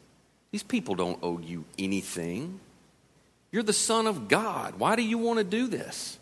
These 0.52 0.64
people 0.64 0.96
don't 0.96 1.20
owe 1.24 1.40
you 1.40 1.66
anything. 1.80 2.60
You're 3.52 3.64
the 3.64 3.74
Son 3.74 4.08
of 4.08 4.28
God. 4.28 4.76
Why 4.78 4.96
do 4.96 5.02
you 5.02 5.18
want 5.18 5.40
to 5.40 5.44
do 5.44 5.68
this? 5.68 6.18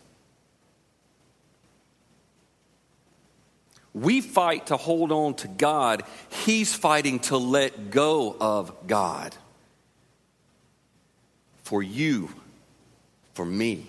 We 3.94 4.20
fight 4.20 4.68
to 4.68 4.76
hold 4.76 5.12
on 5.12 5.34
to 5.34 5.48
God. 5.48 6.02
He's 6.44 6.74
fighting 6.74 7.20
to 7.20 7.36
let 7.36 7.90
go 7.90 8.34
of 8.40 8.86
God. 8.86 9.34
For 11.64 11.82
you, 11.82 12.30
for 13.34 13.44
me. 13.44 13.86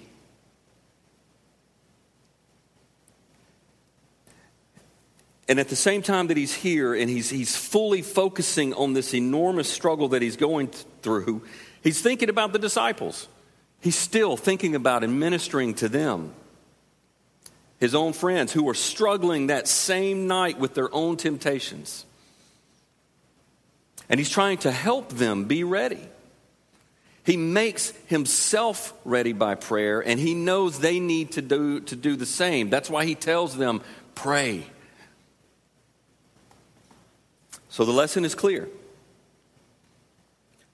And 5.47 5.59
at 5.59 5.67
the 5.67 5.75
same 5.75 6.01
time 6.01 6.27
that 6.27 6.37
he's 6.37 6.53
here 6.53 6.93
and 6.93 7.09
he's, 7.09 7.29
he's 7.29 7.55
fully 7.55 8.01
focusing 8.01 8.73
on 8.73 8.93
this 8.93 9.13
enormous 9.13 9.69
struggle 9.69 10.07
that 10.09 10.21
he's 10.21 10.37
going 10.37 10.69
through, 11.01 11.43
he's 11.81 12.01
thinking 12.01 12.29
about 12.29 12.53
the 12.53 12.59
disciples. 12.59 13.27
He's 13.81 13.97
still 13.97 14.37
thinking 14.37 14.75
about 14.75 15.03
and 15.03 15.19
ministering 15.19 15.73
to 15.75 15.89
them, 15.89 16.33
his 17.83 17.93
own 17.93 18.13
friends 18.13 18.53
who 18.53 18.69
are 18.69 18.73
struggling 18.73 19.47
that 19.47 19.67
same 19.67 20.25
night 20.25 20.57
with 20.57 20.73
their 20.73 20.87
own 20.95 21.17
temptations. 21.17 22.05
And 24.07 24.21
he's 24.21 24.29
trying 24.29 24.59
to 24.59 24.71
help 24.71 25.09
them 25.09 25.43
be 25.43 25.65
ready. 25.65 25.99
He 27.25 27.35
makes 27.35 27.91
himself 28.07 28.93
ready 29.03 29.33
by 29.33 29.55
prayer, 29.55 29.99
and 29.99 30.17
he 30.17 30.33
knows 30.33 30.79
they 30.79 31.01
need 31.01 31.33
to 31.33 31.41
do, 31.41 31.81
to 31.81 31.97
do 31.97 32.15
the 32.15 32.25
same. 32.25 32.69
That's 32.69 32.89
why 32.89 33.03
he 33.03 33.15
tells 33.15 33.57
them, 33.57 33.81
pray. 34.15 34.65
So 37.67 37.83
the 37.83 37.91
lesson 37.91 38.23
is 38.23 38.33
clear 38.33 38.69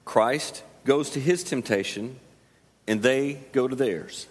Christ 0.05 0.61
goes 0.85 1.09
to 1.11 1.19
his 1.19 1.43
temptation 1.43 2.19
and 2.87 3.01
they 3.01 3.39
go 3.51 3.67
to 3.67 3.75
theirs. 3.75 4.27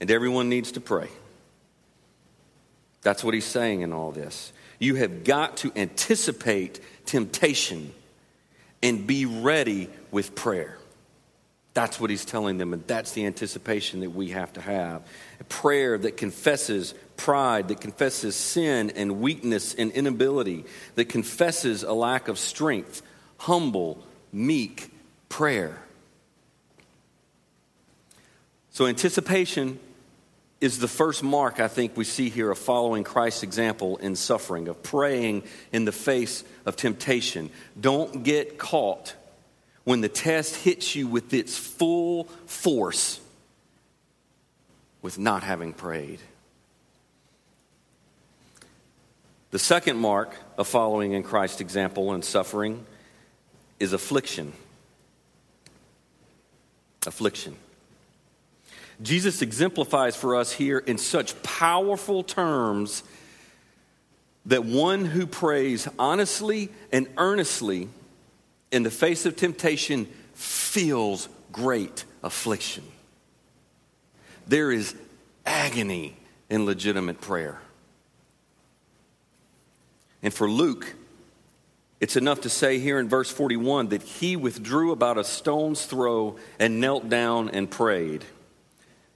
And 0.00 0.10
everyone 0.10 0.50
needs 0.50 0.72
to 0.72 0.82
pray. 0.82 1.08
That's 3.06 3.22
what 3.22 3.34
he's 3.34 3.44
saying 3.44 3.82
in 3.82 3.92
all 3.92 4.10
this. 4.10 4.52
You 4.80 4.96
have 4.96 5.22
got 5.22 5.58
to 5.58 5.70
anticipate 5.76 6.80
temptation 7.04 7.94
and 8.82 9.06
be 9.06 9.26
ready 9.26 9.88
with 10.10 10.34
prayer. 10.34 10.76
That's 11.72 12.00
what 12.00 12.10
he's 12.10 12.24
telling 12.24 12.58
them, 12.58 12.72
and 12.72 12.84
that's 12.88 13.12
the 13.12 13.24
anticipation 13.24 14.00
that 14.00 14.10
we 14.10 14.30
have 14.30 14.52
to 14.54 14.60
have. 14.60 15.02
A 15.38 15.44
prayer 15.44 15.96
that 15.96 16.16
confesses 16.16 16.94
pride, 17.16 17.68
that 17.68 17.80
confesses 17.80 18.34
sin 18.34 18.90
and 18.96 19.20
weakness 19.20 19.72
and 19.72 19.92
inability, 19.92 20.64
that 20.96 21.04
confesses 21.04 21.84
a 21.84 21.92
lack 21.92 22.26
of 22.26 22.40
strength, 22.40 23.02
humble, 23.38 24.02
meek 24.32 24.90
prayer. 25.28 25.78
So, 28.70 28.86
anticipation 28.86 29.78
is 30.60 30.78
the 30.78 30.88
first 30.88 31.22
mark 31.22 31.60
I 31.60 31.68
think 31.68 31.96
we 31.96 32.04
see 32.04 32.30
here 32.30 32.50
of 32.50 32.58
following 32.58 33.04
Christ's 33.04 33.42
example 33.42 33.98
in 33.98 34.16
suffering, 34.16 34.68
of 34.68 34.82
praying 34.82 35.44
in 35.72 35.84
the 35.84 35.92
face 35.92 36.44
of 36.64 36.76
temptation. 36.76 37.50
Don't 37.78 38.22
get 38.22 38.58
caught 38.58 39.14
when 39.84 40.00
the 40.00 40.08
test 40.08 40.56
hits 40.56 40.96
you 40.96 41.06
with 41.06 41.34
its 41.34 41.56
full 41.56 42.24
force 42.46 43.20
with 45.02 45.18
not 45.18 45.42
having 45.42 45.72
prayed. 45.72 46.20
The 49.50 49.58
second 49.58 49.98
mark 49.98 50.34
of 50.58 50.66
following 50.66 51.12
in 51.12 51.22
Christ's 51.22 51.60
example 51.60 52.14
in 52.14 52.22
suffering 52.22 52.84
is 53.78 53.92
affliction. 53.92 54.52
Affliction. 57.06 57.56
Jesus 59.02 59.42
exemplifies 59.42 60.16
for 60.16 60.36
us 60.36 60.52
here 60.52 60.78
in 60.78 60.98
such 60.98 61.40
powerful 61.42 62.22
terms 62.22 63.02
that 64.46 64.64
one 64.64 65.04
who 65.04 65.26
prays 65.26 65.88
honestly 65.98 66.70
and 66.92 67.08
earnestly 67.18 67.88
in 68.70 68.82
the 68.82 68.90
face 68.90 69.26
of 69.26 69.36
temptation 69.36 70.06
feels 70.34 71.28
great 71.52 72.04
affliction. 72.22 72.84
There 74.46 74.70
is 74.70 74.94
agony 75.44 76.16
in 76.48 76.64
legitimate 76.64 77.20
prayer. 77.20 77.60
And 80.22 80.32
for 80.32 80.48
Luke, 80.50 80.94
it's 82.00 82.16
enough 82.16 82.42
to 82.42 82.48
say 82.48 82.78
here 82.78 82.98
in 82.98 83.08
verse 83.08 83.30
41 83.30 83.88
that 83.88 84.02
he 84.02 84.36
withdrew 84.36 84.92
about 84.92 85.18
a 85.18 85.24
stone's 85.24 85.84
throw 85.86 86.36
and 86.58 86.80
knelt 86.80 87.08
down 87.08 87.48
and 87.50 87.70
prayed. 87.70 88.24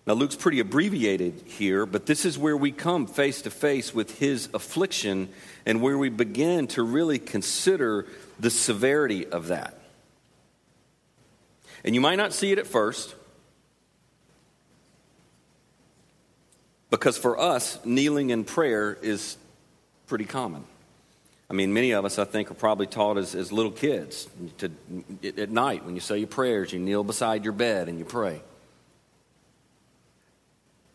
Now, 0.06 0.14
Luke's 0.14 0.34
pretty 0.34 0.60
abbreviated 0.60 1.42
here, 1.46 1.84
but 1.86 2.06
this 2.06 2.24
is 2.24 2.38
where 2.38 2.56
we 2.56 2.72
come 2.72 3.06
face 3.06 3.42
to 3.42 3.50
face 3.50 3.94
with 3.94 4.18
his 4.18 4.48
affliction 4.54 5.28
and 5.66 5.82
where 5.82 5.98
we 5.98 6.08
begin 6.08 6.66
to 6.68 6.82
really 6.82 7.18
consider 7.18 8.06
the 8.38 8.50
severity 8.50 9.26
of 9.26 9.48
that. 9.48 9.78
And 11.84 11.94
you 11.94 12.00
might 12.00 12.16
not 12.16 12.32
see 12.32 12.50
it 12.50 12.58
at 12.58 12.66
first, 12.66 13.14
because 16.88 17.16
for 17.16 17.38
us, 17.38 17.78
kneeling 17.84 18.30
in 18.30 18.44
prayer 18.44 18.98
is 19.00 19.36
pretty 20.06 20.24
common. 20.24 20.64
I 21.48 21.52
mean, 21.52 21.72
many 21.72 21.92
of 21.92 22.04
us, 22.04 22.18
I 22.18 22.24
think, 22.24 22.50
are 22.50 22.54
probably 22.54 22.86
taught 22.86 23.18
as, 23.18 23.34
as 23.34 23.52
little 23.52 23.72
kids 23.72 24.28
to, 24.58 24.70
at 25.36 25.50
night 25.50 25.84
when 25.84 25.94
you 25.94 26.00
say 26.00 26.18
your 26.18 26.26
prayers, 26.26 26.72
you 26.72 26.78
kneel 26.78 27.04
beside 27.04 27.44
your 27.44 27.52
bed 27.52 27.88
and 27.88 27.98
you 27.98 28.04
pray. 28.04 28.40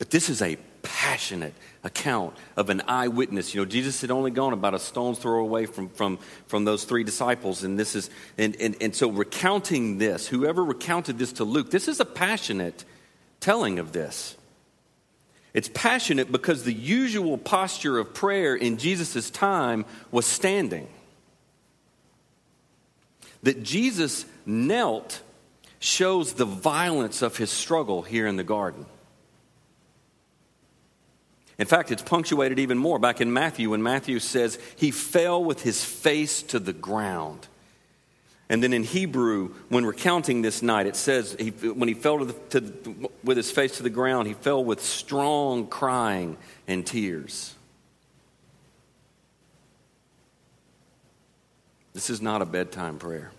But 0.06 0.12
this 0.12 0.30
is 0.30 0.44
a 0.44 0.56
passionate 0.84 1.56
account 1.84 2.36
of 2.56 2.70
an 2.70 2.84
eyewitness. 2.88 3.56
You 3.56 3.62
know, 3.62 3.66
Jesus 3.66 4.02
had 4.02 4.12
only 4.12 4.30
gone 4.30 4.54
about 4.54 4.76
a 4.76 4.80
stone's 4.80 5.18
throw 5.18 5.40
away 5.40 5.66
from, 5.66 5.90
from, 5.90 6.20
from 6.46 6.64
those 6.64 6.84
three 6.84 7.04
disciples. 7.04 7.64
And 7.64 7.80
this 7.80 7.96
is, 7.96 8.12
and, 8.38 8.56
and, 8.58 8.76
and 8.82 8.96
so 8.96 9.10
recounting 9.10 9.98
this, 9.98 10.28
whoever 10.28 10.64
recounted 10.64 11.18
this 11.18 11.34
to 11.34 11.44
Luke, 11.44 11.72
this 11.72 11.88
is 11.88 12.00
a 12.00 12.06
passionate 12.06 12.86
telling 13.40 13.80
of 13.80 13.94
this. 13.94 14.38
It's 15.56 15.72
passionate 15.74 16.32
because 16.32 16.66
the 16.66 16.74
usual 16.74 17.40
posture 17.40 17.98
of 17.98 18.14
prayer 18.14 18.56
in 18.56 18.78
Jesus' 18.78 19.32
time 19.32 19.86
was 20.12 20.28
standing. 20.28 20.88
That 23.42 23.64
Jesus 23.64 24.28
knelt 24.46 25.24
shows 25.80 26.34
the 26.34 26.46
violence 26.46 27.24
of 27.24 27.38
his 27.38 27.50
struggle 27.50 28.04
here 28.04 28.28
in 28.28 28.36
the 28.36 28.44
garden. 28.44 28.86
In 31.58 31.68
fact, 31.68 31.92
it's 31.92 32.02
punctuated 32.02 32.60
even 32.60 32.78
more 32.78 33.00
back 33.00 33.22
in 33.22 33.32
Matthew 33.32 33.70
when 33.70 33.82
Matthew 33.82 34.20
says 34.20 34.60
he 34.76 34.92
fell 34.92 35.44
with 35.44 35.64
his 35.64 35.84
face 35.84 36.42
to 36.44 36.60
the 36.60 36.74
ground. 36.74 37.48
And 38.50 38.62
then 38.62 38.74
in 38.74 38.84
Hebrew, 38.84 39.56
when 39.70 39.86
recounting 39.86 40.42
this 40.42 40.62
night, 40.62 40.86
it 40.86 40.96
says 40.96 41.36
he, 41.40 41.50
when 41.50 41.88
he 41.88 41.96
fell 41.96 42.20
to 42.20 42.26
the, 42.26 42.34
to, 42.60 43.10
with 43.24 43.38
his 43.38 43.50
face 43.50 43.78
to 43.78 43.84
the 43.84 43.90
ground, 43.90 44.28
he 44.28 44.34
fell 44.34 44.64
with 44.64 44.84
strong 44.84 45.68
crying 45.68 46.38
and 46.68 46.86
tears. 46.86 47.56
This 51.94 52.10
is 52.10 52.22
not 52.22 52.42
a 52.42 52.46
bedtime 52.46 53.00
prayer. 53.00 53.32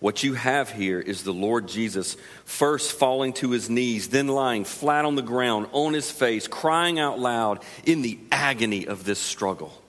What 0.00 0.22
you 0.22 0.34
have 0.34 0.70
here 0.70 1.00
is 1.00 1.24
the 1.24 1.32
Lord 1.32 1.66
Jesus 1.66 2.16
first 2.44 2.92
falling 2.92 3.32
to 3.34 3.50
his 3.50 3.68
knees, 3.68 4.08
then 4.08 4.28
lying 4.28 4.64
flat 4.64 5.04
on 5.04 5.16
the 5.16 5.22
ground, 5.22 5.66
on 5.72 5.92
his 5.92 6.10
face, 6.10 6.46
crying 6.46 7.00
out 7.00 7.18
loud 7.18 7.62
in 7.84 8.02
the 8.02 8.18
agony 8.30 8.86
of 8.86 9.04
this 9.04 9.18
struggle. 9.18 9.82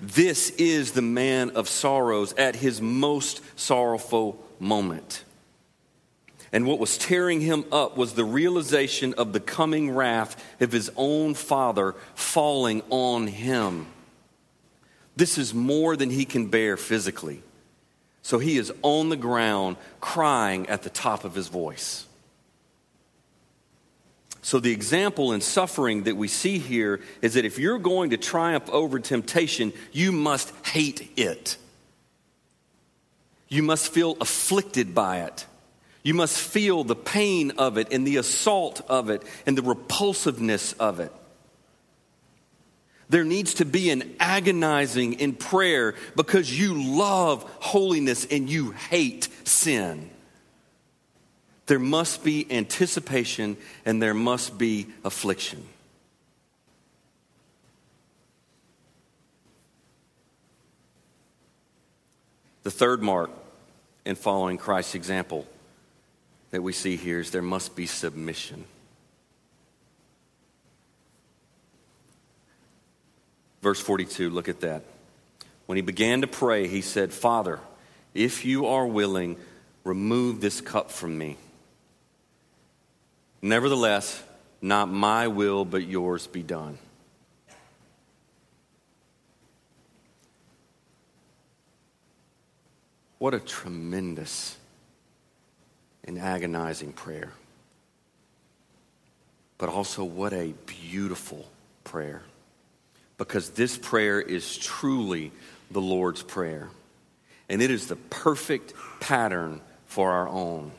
This 0.00 0.50
is 0.50 0.92
the 0.92 1.02
man 1.02 1.50
of 1.50 1.68
sorrows 1.68 2.32
at 2.34 2.56
his 2.56 2.80
most 2.80 3.42
sorrowful 3.58 4.42
moment. 4.60 5.24
And 6.52 6.66
what 6.66 6.78
was 6.78 6.96
tearing 6.96 7.40
him 7.40 7.64
up 7.70 7.96
was 7.96 8.14
the 8.14 8.24
realization 8.24 9.14
of 9.14 9.32
the 9.32 9.40
coming 9.40 9.90
wrath 9.90 10.42
of 10.60 10.72
his 10.72 10.90
own 10.96 11.34
father 11.34 11.94
falling 12.14 12.82
on 12.88 13.26
him. 13.26 13.86
This 15.16 15.38
is 15.38 15.52
more 15.52 15.96
than 15.96 16.10
he 16.10 16.24
can 16.24 16.46
bear 16.46 16.76
physically. 16.76 17.42
So 18.22 18.38
he 18.38 18.58
is 18.58 18.72
on 18.82 19.08
the 19.08 19.16
ground 19.16 19.76
crying 20.00 20.68
at 20.68 20.82
the 20.82 20.90
top 20.90 21.24
of 21.24 21.34
his 21.34 21.48
voice. 21.48 22.06
So, 24.42 24.58
the 24.58 24.72
example 24.72 25.32
in 25.32 25.42
suffering 25.42 26.04
that 26.04 26.16
we 26.16 26.26
see 26.26 26.58
here 26.58 27.00
is 27.20 27.34
that 27.34 27.44
if 27.44 27.58
you're 27.58 27.78
going 27.78 28.10
to 28.10 28.16
triumph 28.16 28.70
over 28.70 28.98
temptation, 28.98 29.72
you 29.92 30.12
must 30.12 30.50
hate 30.66 31.12
it. 31.18 31.58
You 33.48 33.62
must 33.62 33.92
feel 33.92 34.16
afflicted 34.20 34.94
by 34.94 35.20
it. 35.20 35.46
You 36.02 36.14
must 36.14 36.40
feel 36.40 36.84
the 36.84 36.96
pain 36.96 37.52
of 37.58 37.76
it 37.76 37.92
and 37.92 38.06
the 38.06 38.16
assault 38.16 38.80
of 38.88 39.10
it 39.10 39.22
and 39.44 39.58
the 39.58 39.62
repulsiveness 39.62 40.72
of 40.74 41.00
it. 41.00 41.12
There 43.10 43.24
needs 43.24 43.54
to 43.54 43.64
be 43.66 43.90
an 43.90 44.16
agonizing 44.18 45.14
in 45.14 45.34
prayer 45.34 45.94
because 46.16 46.58
you 46.58 46.96
love 46.96 47.42
holiness 47.60 48.26
and 48.30 48.48
you 48.48 48.70
hate 48.70 49.28
sin 49.44 50.10
there 51.70 51.78
must 51.78 52.24
be 52.24 52.50
anticipation 52.50 53.56
and 53.84 54.02
there 54.02 54.12
must 54.12 54.58
be 54.58 54.88
affliction. 55.04 55.64
The 62.64 62.72
third 62.72 63.04
mark 63.04 63.30
in 64.04 64.16
following 64.16 64.58
Christ's 64.58 64.96
example 64.96 65.46
that 66.50 66.60
we 66.60 66.72
see 66.72 66.96
here 66.96 67.20
is 67.20 67.30
there 67.30 67.40
must 67.40 67.76
be 67.76 67.86
submission. 67.86 68.64
Verse 73.62 73.80
42, 73.80 74.30
look 74.30 74.48
at 74.48 74.60
that. 74.60 74.84
When 75.66 75.76
he 75.76 75.82
began 75.82 76.22
to 76.22 76.26
pray, 76.26 76.66
he 76.66 76.80
said, 76.80 77.12
Father, 77.12 77.60
if 78.14 78.44
you 78.44 78.66
are 78.66 78.86
willing, 78.86 79.36
remove 79.84 80.40
this 80.40 80.60
cup 80.60 80.90
from 80.90 81.16
me. 81.16 81.36
Nevertheless, 83.42 84.22
not 84.60 84.88
my 84.90 85.28
will, 85.28 85.64
but 85.64 85.86
yours 85.86 86.26
be 86.26 86.42
done. 86.42 86.78
What 93.18 93.34
a 93.34 93.40
tremendous 93.40 94.56
and 96.04 96.18
agonizing 96.18 96.92
prayer. 96.92 97.32
But 99.58 99.68
also, 99.68 100.04
what 100.04 100.32
a 100.32 100.54
beautiful 100.64 101.46
prayer. 101.84 102.22
Because 103.20 103.50
this 103.50 103.76
prayer 103.76 104.18
is 104.18 104.56
truly 104.56 105.30
the 105.70 105.80
Lord's 105.80 106.22
Prayer. 106.22 106.70
And 107.50 107.60
it 107.60 107.70
is 107.70 107.86
the 107.86 107.96
perfect 107.96 108.72
pattern 108.98 109.60
for 109.84 110.10
our 110.10 110.26
own. 110.26 110.72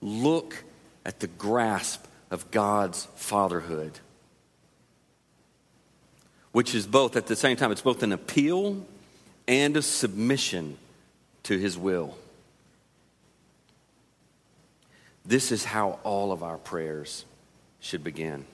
look 0.00 0.62
at 1.04 1.18
the 1.18 1.26
grasp 1.26 2.04
of 2.30 2.50
God's 2.52 3.08
fatherhood, 3.16 3.98
which 6.52 6.72
is 6.72 6.86
both, 6.86 7.16
at 7.16 7.26
the 7.26 7.34
same 7.34 7.56
time, 7.56 7.72
it's 7.72 7.82
both 7.82 8.04
an 8.04 8.12
appeal 8.12 8.86
and 9.48 9.76
a 9.76 9.82
submission 9.82 10.78
to 11.42 11.58
his 11.58 11.76
will. 11.76 12.16
This 15.24 15.50
is 15.50 15.64
how 15.64 15.98
all 16.04 16.30
of 16.30 16.44
our 16.44 16.58
prayers 16.58 17.24
should 17.80 18.04
begin. 18.04 18.44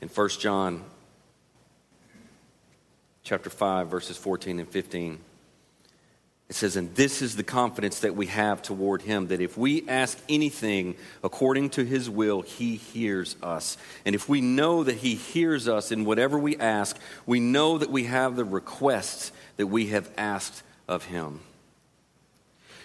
In 0.00 0.08
1 0.08 0.28
John 0.30 0.84
chapter 3.22 3.50
5 3.50 3.88
verses 3.88 4.16
14 4.16 4.58
and 4.60 4.68
15 4.68 5.18
it 6.48 6.56
says 6.56 6.74
and 6.74 6.92
this 6.96 7.22
is 7.22 7.36
the 7.36 7.44
confidence 7.44 8.00
that 8.00 8.16
we 8.16 8.26
have 8.26 8.62
toward 8.62 9.02
him 9.02 9.28
that 9.28 9.40
if 9.40 9.56
we 9.56 9.86
ask 9.88 10.18
anything 10.28 10.96
according 11.22 11.70
to 11.70 11.84
his 11.84 12.08
will 12.10 12.40
he 12.40 12.76
hears 12.76 13.36
us. 13.42 13.76
And 14.04 14.14
if 14.14 14.28
we 14.28 14.40
know 14.40 14.82
that 14.82 14.96
he 14.96 15.14
hears 15.14 15.68
us 15.68 15.92
in 15.92 16.04
whatever 16.04 16.38
we 16.38 16.56
ask 16.56 16.98
we 17.26 17.38
know 17.38 17.78
that 17.78 17.90
we 17.90 18.04
have 18.04 18.36
the 18.36 18.44
requests 18.44 19.32
that 19.58 19.66
we 19.66 19.88
have 19.88 20.10
asked 20.16 20.62
of 20.88 21.04
him. 21.04 21.40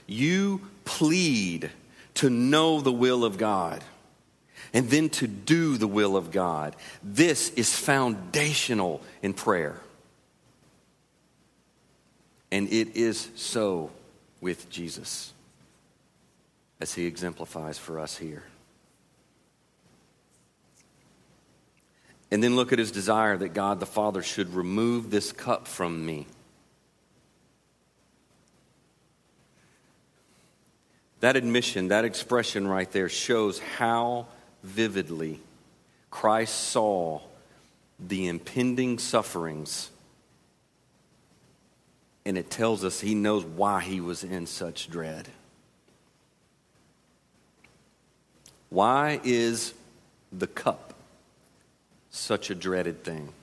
You 0.06 0.62
plead 0.84 1.71
to 2.15 2.30
know 2.30 2.82
the 2.82 2.91
will 2.91 3.23
of 3.23 3.38
God 3.38 3.84
and 4.75 4.89
then 4.89 5.07
to 5.07 5.25
do 5.25 5.77
the 5.77 5.88
will 5.88 6.17
of 6.17 6.31
God. 6.31 6.75
This 7.01 7.49
is 7.51 7.73
foundational 7.73 9.01
in 9.23 9.33
prayer. 9.33 9.79
And 12.51 12.67
it 12.67 12.97
is 12.97 13.29
so 13.35 13.89
with 14.41 14.69
Jesus, 14.69 15.31
as 16.81 16.93
he 16.93 17.05
exemplifies 17.05 17.77
for 17.77 18.01
us 18.01 18.17
here. 18.17 18.43
And 22.29 22.43
then 22.43 22.57
look 22.57 22.73
at 22.73 22.79
his 22.79 22.91
desire 22.91 23.38
that 23.38 23.53
God 23.53 23.79
the 23.79 23.85
Father 23.85 24.21
should 24.21 24.53
remove 24.53 25.09
this 25.09 25.31
cup 25.31 25.69
from 25.69 26.05
me. 26.05 26.27
That 31.21 31.38
admission, 31.38 31.88
that 31.88 32.03
expression 32.03 32.67
right 32.67 32.91
there 32.91 33.07
shows 33.07 33.59
how 33.59 34.27
vividly 34.65 35.39
Christ 36.10 36.56
saw 36.56 37.21
the 37.99 38.28
impending 38.28 38.99
sufferings. 38.99 39.89
And 42.25 42.38
it 42.38 42.49
tells 42.49 42.84
us 42.84 42.99
he 42.99 43.15
knows 43.15 43.43
why 43.43 43.82
he 43.82 43.99
was 43.99 44.23
in 44.23 44.47
such 44.47 44.89
dread. 44.89 45.28
Why 48.69 49.21
is 49.23 49.73
the 50.32 50.47
cup 50.47 50.93
such 52.10 52.49
a 52.49 52.56
dreaded 52.56 53.04
thing? 53.04 53.34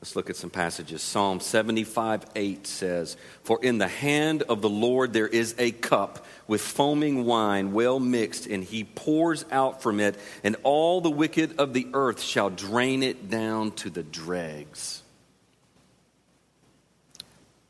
Let's 0.00 0.16
look 0.16 0.30
at 0.30 0.36
some 0.36 0.48
passages. 0.48 1.02
Psalm 1.02 1.40
75 1.40 2.24
8 2.34 2.66
says, 2.66 3.18
For 3.42 3.62
in 3.62 3.76
the 3.76 3.86
hand 3.86 4.42
of 4.44 4.62
the 4.62 4.70
Lord 4.70 5.12
there 5.12 5.28
is 5.28 5.54
a 5.58 5.72
cup 5.72 6.24
with 6.50 6.60
foaming 6.60 7.24
wine 7.26 7.70
well 7.70 8.00
mixed, 8.00 8.48
and 8.48 8.64
he 8.64 8.82
pours 8.82 9.44
out 9.52 9.84
from 9.84 10.00
it, 10.00 10.18
and 10.42 10.56
all 10.64 11.00
the 11.00 11.08
wicked 11.08 11.60
of 11.60 11.72
the 11.72 11.86
earth 11.94 12.20
shall 12.20 12.50
drain 12.50 13.04
it 13.04 13.30
down 13.30 13.70
to 13.70 13.88
the 13.88 14.02
dregs. 14.02 15.00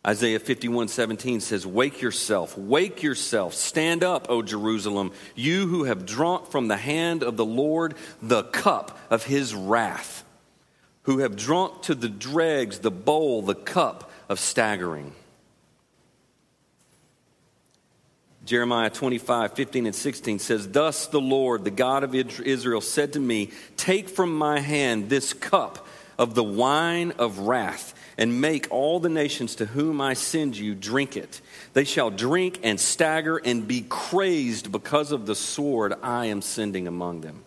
Isaiah 0.05 0.38
51 0.38 0.88
17 0.88 1.40
says, 1.40 1.66
Wake 1.66 2.01
yourself, 2.01 2.57
wake 2.57 3.03
yourself, 3.03 3.53
stand 3.53 4.03
up, 4.03 4.31
O 4.31 4.40
Jerusalem, 4.40 5.12
you 5.35 5.66
who 5.66 5.85
have 5.85 6.07
drunk 6.07 6.47
from 6.47 6.69
the 6.69 6.79
hand 6.79 7.23
of 7.23 7.37
the 7.37 7.45
Lord 7.45 7.95
the 8.23 8.45
cup 8.45 8.99
of 9.11 9.25
his 9.25 9.55
wrath 9.55 10.25
who 11.03 11.19
have 11.19 11.37
drunk 11.37 11.83
to 11.83 11.95
the 11.95 12.09
dregs 12.09 12.79
the 12.79 12.90
bowl, 12.90 13.43
the 13.43 13.55
cup 13.55 14.11
of 14.31 14.40
staggering. 14.40 15.12
Jeremiah 18.51 18.91
25, 18.91 19.53
15, 19.53 19.87
and 19.87 19.95
16 19.95 20.41
says, 20.41 20.67
Thus 20.67 21.07
the 21.07 21.21
Lord, 21.21 21.63
the 21.63 21.71
God 21.71 22.03
of 22.03 22.17
Israel, 22.17 22.81
said 22.81 23.13
to 23.13 23.21
me, 23.21 23.53
Take 23.77 24.09
from 24.09 24.37
my 24.37 24.59
hand 24.59 25.09
this 25.09 25.33
cup 25.33 25.87
of 26.19 26.35
the 26.35 26.43
wine 26.43 27.13
of 27.13 27.39
wrath, 27.39 27.95
and 28.19 28.41
make 28.41 28.67
all 28.73 28.99
the 28.99 29.09
nations 29.09 29.55
to 29.55 29.67
whom 29.67 30.01
I 30.01 30.15
send 30.15 30.57
you 30.57 30.75
drink 30.75 31.17
it. 31.17 31.41
They 31.75 31.85
shall 31.85 32.11
drink 32.11 32.59
and 32.65 32.81
stagger 32.81 33.37
and 33.37 33.69
be 33.69 33.83
crazed 33.89 34.73
because 34.73 35.13
of 35.13 35.27
the 35.27 35.37
sword 35.37 35.95
I 36.03 36.27
am 36.27 36.43
sending 36.43 36.89
among 36.89 37.21
them. 37.21 37.45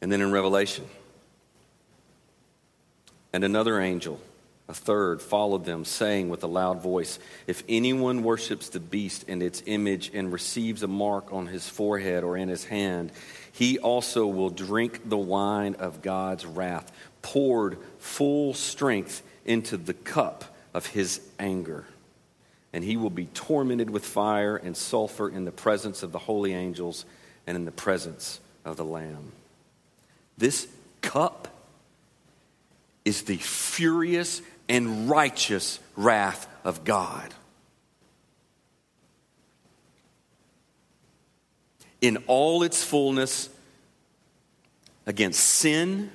And 0.00 0.12
then 0.12 0.20
in 0.20 0.30
Revelation, 0.30 0.84
and 3.32 3.42
another 3.42 3.80
angel, 3.80 4.20
a 4.68 4.74
third, 4.74 5.20
followed 5.20 5.64
them, 5.64 5.84
saying 5.84 6.28
with 6.28 6.44
a 6.44 6.48
loud 6.48 6.82
voice, 6.82 7.18
If 7.46 7.62
anyone 7.68 8.22
worships 8.22 8.68
the 8.68 8.80
beast 8.80 9.24
and 9.28 9.42
its 9.42 9.62
image 9.66 10.10
and 10.14 10.32
receives 10.32 10.82
a 10.82 10.88
mark 10.88 11.32
on 11.32 11.46
his 11.46 11.68
forehead 11.68 12.24
or 12.24 12.36
in 12.36 12.48
his 12.48 12.64
hand, 12.64 13.12
he 13.52 13.78
also 13.78 14.26
will 14.26 14.50
drink 14.50 15.08
the 15.08 15.18
wine 15.18 15.74
of 15.74 16.00
God's 16.00 16.46
wrath, 16.46 16.90
poured 17.20 17.78
full 17.98 18.54
strength 18.54 19.22
into 19.44 19.76
the 19.76 19.94
cup 19.94 20.44
of 20.72 20.86
his 20.86 21.20
anger. 21.38 21.84
And 22.72 22.82
he 22.82 22.96
will 22.96 23.10
be 23.10 23.26
tormented 23.26 23.90
with 23.90 24.04
fire 24.04 24.56
and 24.56 24.76
sulfur 24.76 25.28
in 25.28 25.44
the 25.44 25.52
presence 25.52 26.02
of 26.02 26.12
the 26.12 26.18
holy 26.18 26.54
angels 26.54 27.04
and 27.46 27.56
in 27.56 27.64
the 27.64 27.70
presence 27.70 28.40
of 28.64 28.76
the 28.76 28.84
Lamb. 28.84 29.32
This 30.38 30.66
cup 31.02 31.48
is 33.04 33.22
the 33.22 33.36
furious 33.36 34.40
and 34.72 35.10
righteous 35.10 35.78
wrath 35.96 36.48
of 36.64 36.82
God. 36.82 37.34
In 42.00 42.24
all 42.26 42.62
its 42.62 42.82
fullness 42.82 43.50
against 45.04 45.40
sin, 45.40 46.10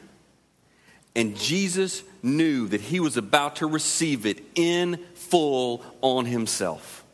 and 1.15 1.37
Jesus 1.37 2.01
knew 2.23 2.67
that 2.69 2.81
he 2.81 2.99
was 2.99 3.15
about 3.15 3.57
to 3.57 3.67
receive 3.67 4.25
it 4.25 4.43
in 4.55 4.97
full 5.13 5.83
on 6.01 6.25
himself. 6.25 7.05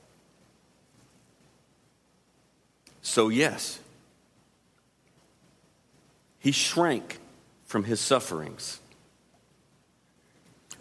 So, 3.02 3.28
yes, 3.28 3.80
he 6.40 6.54
shrank 6.54 7.20
from 7.66 7.84
his 7.84 8.00
sufferings. 8.00 8.80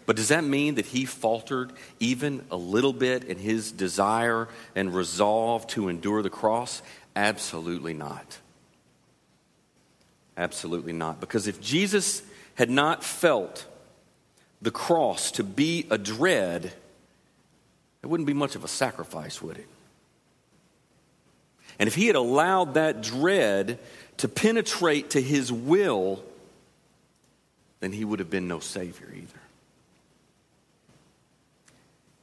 But 0.05 0.15
does 0.15 0.27
that 0.29 0.43
mean 0.43 0.75
that 0.75 0.87
he 0.87 1.05
faltered 1.05 1.71
even 1.99 2.43
a 2.51 2.57
little 2.57 2.93
bit 2.93 3.23
in 3.23 3.37
his 3.37 3.71
desire 3.71 4.49
and 4.75 4.93
resolve 4.93 5.65
to 5.67 5.87
endure 5.87 6.21
the 6.21 6.29
cross? 6.29 6.81
Absolutely 7.15 7.93
not. 7.93 8.39
Absolutely 10.35 10.93
not. 10.93 11.19
Because 11.19 11.47
if 11.47 11.61
Jesus 11.61 12.21
had 12.55 12.69
not 12.69 13.03
felt 13.03 13.65
the 14.61 14.71
cross 14.71 15.31
to 15.31 15.43
be 15.43 15.87
a 15.89 15.97
dread, 15.97 16.65
it 18.01 18.07
wouldn't 18.07 18.27
be 18.27 18.33
much 18.33 18.55
of 18.55 18.63
a 18.63 18.67
sacrifice, 18.67 19.41
would 19.41 19.57
it? 19.57 19.67
And 21.79 21.87
if 21.87 21.95
he 21.95 22.07
had 22.07 22.15
allowed 22.15 22.75
that 22.75 23.01
dread 23.01 23.79
to 24.17 24.27
penetrate 24.27 25.11
to 25.11 25.21
his 25.21 25.51
will, 25.51 26.23
then 27.79 27.91
he 27.91 28.05
would 28.05 28.19
have 28.19 28.29
been 28.29 28.47
no 28.47 28.59
Savior 28.59 29.11
either. 29.13 29.42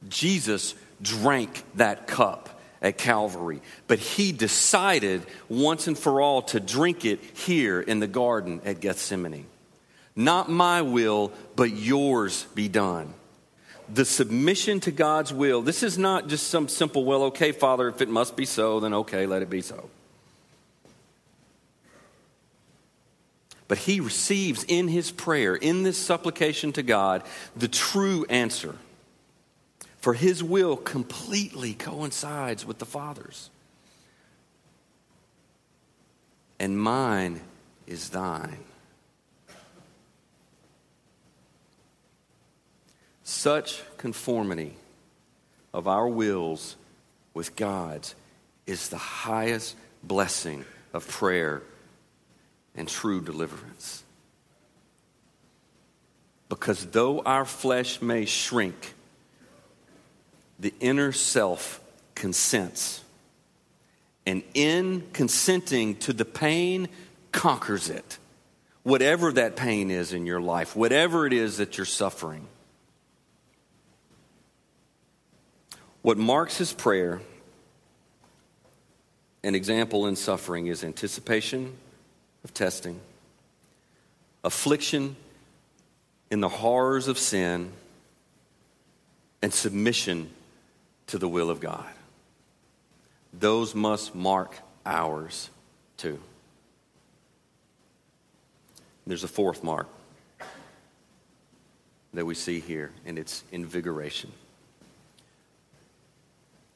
Jesus 0.09 0.75
drank 1.01 1.63
that 1.75 2.07
cup 2.07 2.61
at 2.81 2.97
Calvary, 2.97 3.61
but 3.87 3.99
he 3.99 4.31
decided 4.31 5.23
once 5.49 5.87
and 5.87 5.97
for 5.97 6.19
all 6.19 6.41
to 6.41 6.59
drink 6.59 7.05
it 7.05 7.19
here 7.35 7.79
in 7.79 7.99
the 7.99 8.07
garden 8.07 8.61
at 8.65 8.79
Gethsemane. 8.79 9.45
Not 10.15 10.49
my 10.49 10.81
will, 10.81 11.31
but 11.55 11.71
yours 11.71 12.45
be 12.55 12.67
done. 12.67 13.13
The 13.93 14.05
submission 14.05 14.79
to 14.81 14.91
God's 14.91 15.33
will. 15.33 15.61
This 15.61 15.83
is 15.83 15.97
not 15.97 16.27
just 16.27 16.47
some 16.47 16.67
simple, 16.67 17.05
well, 17.05 17.23
okay, 17.25 17.51
Father, 17.51 17.87
if 17.87 18.01
it 18.01 18.09
must 18.09 18.35
be 18.35 18.45
so, 18.45 18.79
then 18.79 18.93
okay, 18.93 19.25
let 19.25 19.41
it 19.41 19.49
be 19.49 19.61
so. 19.61 19.89
But 23.67 23.77
he 23.77 23.99
receives 23.99 24.65
in 24.65 24.87
his 24.87 25.11
prayer, 25.11 25.55
in 25.55 25.83
this 25.83 25.97
supplication 25.97 26.73
to 26.73 26.83
God, 26.83 27.23
the 27.55 27.69
true 27.69 28.25
answer 28.29 28.75
for 30.01 30.13
his 30.13 30.43
will 30.43 30.75
completely 30.75 31.73
coincides 31.73 32.65
with 32.65 32.79
the 32.79 32.85
Father's. 32.85 33.49
And 36.59 36.79
mine 36.79 37.39
is 37.87 38.09
thine. 38.09 38.57
Such 43.23 43.81
conformity 43.97 44.75
of 45.73 45.87
our 45.87 46.07
wills 46.07 46.75
with 47.33 47.55
God's 47.55 48.15
is 48.65 48.89
the 48.89 48.97
highest 48.97 49.75
blessing 50.03 50.65
of 50.93 51.07
prayer 51.07 51.61
and 52.75 52.87
true 52.87 53.21
deliverance. 53.21 54.03
Because 56.49 56.87
though 56.87 57.21
our 57.21 57.45
flesh 57.45 58.01
may 58.01 58.25
shrink, 58.25 58.93
the 60.61 60.73
inner 60.79 61.11
self 61.11 61.81
consents. 62.15 63.03
And 64.25 64.43
in 64.53 65.03
consenting 65.11 65.95
to 65.97 66.13
the 66.13 66.25
pain, 66.25 66.87
conquers 67.31 67.89
it. 67.89 68.19
Whatever 68.83 69.31
that 69.33 69.55
pain 69.55 69.91
is 69.91 70.13
in 70.13 70.25
your 70.25 70.39
life, 70.39 70.75
whatever 70.75 71.25
it 71.25 71.33
is 71.33 71.57
that 71.57 71.77
you're 71.77 71.85
suffering. 71.85 72.47
What 76.03 76.17
marks 76.17 76.57
his 76.57 76.73
prayer, 76.73 77.21
an 79.43 79.55
example 79.55 80.07
in 80.07 80.15
suffering, 80.15 80.67
is 80.67 80.83
anticipation 80.83 81.75
of 82.43 82.53
testing, 82.53 82.99
affliction 84.43 85.15
in 86.31 86.39
the 86.39 86.49
horrors 86.49 87.07
of 87.07 87.19
sin, 87.19 87.71
and 89.43 89.53
submission 89.53 90.29
to 91.11 91.17
the 91.17 91.27
will 91.27 91.49
of 91.49 91.59
God. 91.59 91.89
Those 93.33 93.75
must 93.75 94.15
mark 94.15 94.55
ours 94.85 95.49
too. 95.97 96.21
There's 99.05 99.25
a 99.25 99.27
fourth 99.27 99.61
mark 99.61 99.89
that 102.13 102.25
we 102.25 102.33
see 102.33 102.61
here, 102.61 102.91
and 103.05 103.19
it's 103.19 103.43
invigoration. 103.51 104.31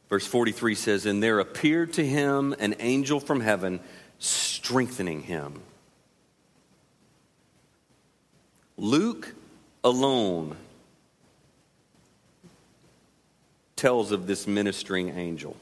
Verse 0.10 0.28
43 0.28 0.76
says, 0.76 1.06
And 1.06 1.24
there 1.24 1.40
appeared 1.40 1.94
to 1.94 2.06
him 2.06 2.54
an 2.60 2.76
angel 2.80 3.22
from 3.22 3.40
heaven, 3.40 3.80
strengthening 4.20 5.22
him. 5.22 5.62
Luke 8.76 9.34
alone 9.82 10.58
tells 13.76 14.12
of 14.12 14.28
this 14.28 14.48
ministering 14.48 15.10
angel. 15.18 15.56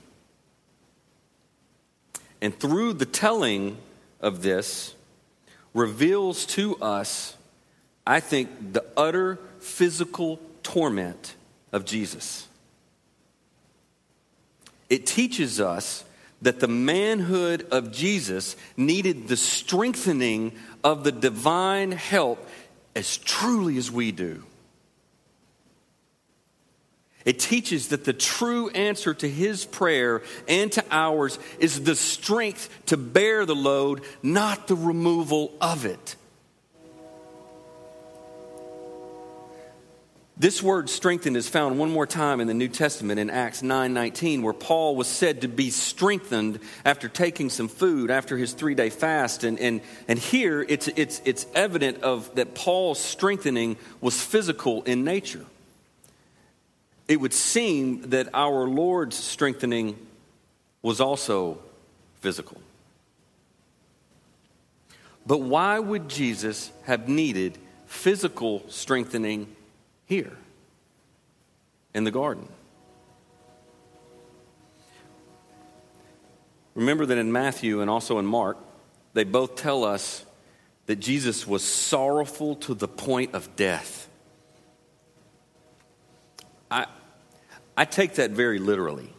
And 2.41 2.57
through 2.57 2.93
the 2.93 3.05
telling 3.05 3.77
of 4.19 4.41
this, 4.41 4.95
reveals 5.73 6.45
to 6.45 6.75
us, 6.77 7.35
I 8.05 8.19
think, 8.19 8.73
the 8.73 8.85
utter 8.95 9.39
physical 9.59 10.39
torment 10.61 11.35
of 11.71 11.85
Jesus. 11.85 12.47
It 14.89 15.05
teaches 15.05 15.59
us 15.59 16.03
that 16.41 16.59
the 16.59 16.67
manhood 16.67 17.65
of 17.71 17.91
Jesus 17.91 18.55
needed 18.75 19.27
the 19.27 19.37
strengthening 19.37 20.51
of 20.83 21.03
the 21.03 21.11
divine 21.11 21.91
help 21.91 22.45
as 22.95 23.17
truly 23.17 23.77
as 23.77 23.89
we 23.89 24.11
do. 24.11 24.43
It 27.25 27.39
teaches 27.39 27.89
that 27.89 28.03
the 28.03 28.13
true 28.13 28.69
answer 28.69 29.13
to 29.13 29.29
his 29.29 29.65
prayer 29.65 30.23
and 30.47 30.71
to 30.73 30.83
ours 30.91 31.39
is 31.59 31.83
the 31.83 31.95
strength 31.95 32.69
to 32.87 32.97
bear 32.97 33.45
the 33.45 33.55
load, 33.55 34.01
not 34.21 34.67
the 34.67 34.75
removal 34.75 35.53
of 35.61 35.85
it. 35.85 36.15
This 40.35 40.63
word 40.63 40.89
strengthened 40.89 41.37
is 41.37 41.47
found 41.47 41.77
one 41.77 41.91
more 41.91 42.07
time 42.07 42.41
in 42.41 42.47
the 42.47 42.55
New 42.55 42.67
Testament 42.67 43.19
in 43.19 43.29
Acts 43.29 43.61
9:19 43.61 44.41
where 44.41 44.51
Paul 44.51 44.95
was 44.95 45.07
said 45.07 45.41
to 45.41 45.47
be 45.47 45.69
strengthened 45.69 46.59
after 46.83 47.07
taking 47.07 47.51
some 47.51 47.67
food 47.67 48.09
after 48.09 48.35
his 48.35 48.55
3-day 48.55 48.89
fast 48.89 49.43
and, 49.43 49.59
and, 49.59 49.81
and 50.07 50.17
here 50.17 50.65
it's, 50.67 50.89
it's, 50.95 51.21
it's 51.23 51.45
evident 51.53 52.01
of 52.01 52.33
that 52.35 52.55
Paul's 52.55 52.99
strengthening 52.99 53.77
was 54.01 54.19
physical 54.19 54.81
in 54.83 55.03
nature. 55.03 55.45
It 57.07 57.19
would 57.19 57.33
seem 57.33 58.09
that 58.09 58.29
our 58.33 58.67
Lord's 58.67 59.17
strengthening 59.17 59.97
was 60.81 61.01
also 61.01 61.59
physical. 62.21 62.59
But 65.25 65.39
why 65.41 65.79
would 65.79 66.09
Jesus 66.09 66.71
have 66.83 67.07
needed 67.07 67.57
physical 67.93 68.63
strengthening 68.69 69.47
here 70.05 70.35
in 71.93 72.03
the 72.03 72.11
garden. 72.11 72.47
Remember 76.75 77.05
that 77.05 77.17
in 77.19 77.31
Matthew 77.31 77.81
and 77.81 77.89
also 77.89 78.17
in 78.17 78.25
Mark, 78.25 78.57
they 79.13 79.23
both 79.23 79.55
tell 79.55 79.83
us 79.83 80.25
that 80.87 80.95
Jesus 80.97 81.47
was 81.47 81.63
sorrowful 81.63 82.55
to 82.55 82.73
the 82.73 82.87
point 82.87 83.35
of 83.35 83.55
death. 83.55 84.09
I 87.75 87.85
take 87.85 88.15
that 88.15 88.31
very 88.31 88.59
literally. 88.59 89.13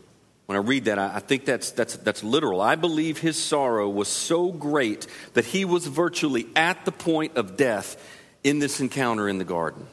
When 0.47 0.57
I 0.57 0.61
read 0.61 0.85
that, 0.87 0.99
I, 0.99 1.21
think 1.21 1.47
that's, 1.47 1.71
that's, 1.71 1.97
that's 1.97 2.23
literal. 2.23 2.61
I 2.61 2.75
believe 2.75 3.19
his 3.19 3.43
sorrow 3.43 3.89
was 3.89 4.09
so 4.09 4.53
great 4.53 5.07
that 5.33 5.47
he 5.47 5.65
was 5.65 5.87
virtually 5.87 6.47
at 6.55 6.85
the 6.85 6.93
point 6.93 7.37
of 7.37 7.57
death 7.57 7.97
in 8.43 8.59
this 8.59 8.79
encounter 8.81 9.27
in 9.27 9.39
the 9.39 9.45
garden. 9.45 9.87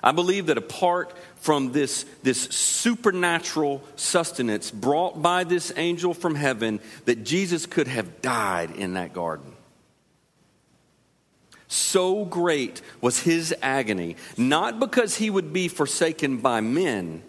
I 0.00 0.12
believe 0.12 0.46
that 0.46 0.58
apart 0.58 1.12
from 1.34 1.72
this, 1.72 2.04
this 2.22 2.40
supernatural 2.40 3.82
sustenance 3.96 4.70
brought 4.70 5.20
by 5.20 5.42
this 5.42 5.72
angel 5.76 6.14
from 6.14 6.36
heaven, 6.36 6.78
that 7.06 7.24
Jesus 7.24 7.66
could 7.66 7.88
have 7.88 8.22
died 8.22 8.70
in 8.76 8.94
that 8.94 9.12
garden. 9.12 9.55
So 11.76 12.24
great 12.24 12.80
was 13.02 13.20
his 13.20 13.54
agony, 13.60 14.16
not 14.38 14.80
because 14.80 15.16
he 15.16 15.28
would 15.28 15.52
be 15.52 15.68
forsaken 15.68 16.38
by 16.38 16.62
men, 16.62 17.22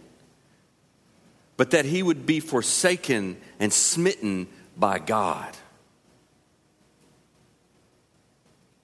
but 1.58 1.72
that 1.72 1.84
he 1.84 2.02
would 2.02 2.26
be 2.26 2.40
forsaken 2.40 3.36
and 3.60 3.74
smitten 3.74 4.48
by 4.78 5.00
God. 5.00 5.58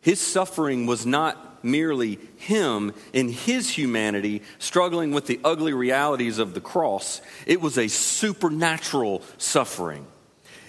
His 0.01 0.19
suffering 0.19 0.85
was 0.85 1.05
not 1.05 1.63
merely 1.63 2.19
him 2.35 2.93
in 3.13 3.29
his 3.29 3.69
humanity 3.69 4.41
struggling 4.59 5.13
with 5.13 5.27
the 5.27 5.39
ugly 5.45 5.71
realities 5.71 6.39
of 6.39 6.53
the 6.55 6.61
cross, 6.61 7.21
it 7.45 7.61
was 7.61 7.77
a 7.77 7.87
supernatural 7.87 9.21
suffering. 9.37 10.05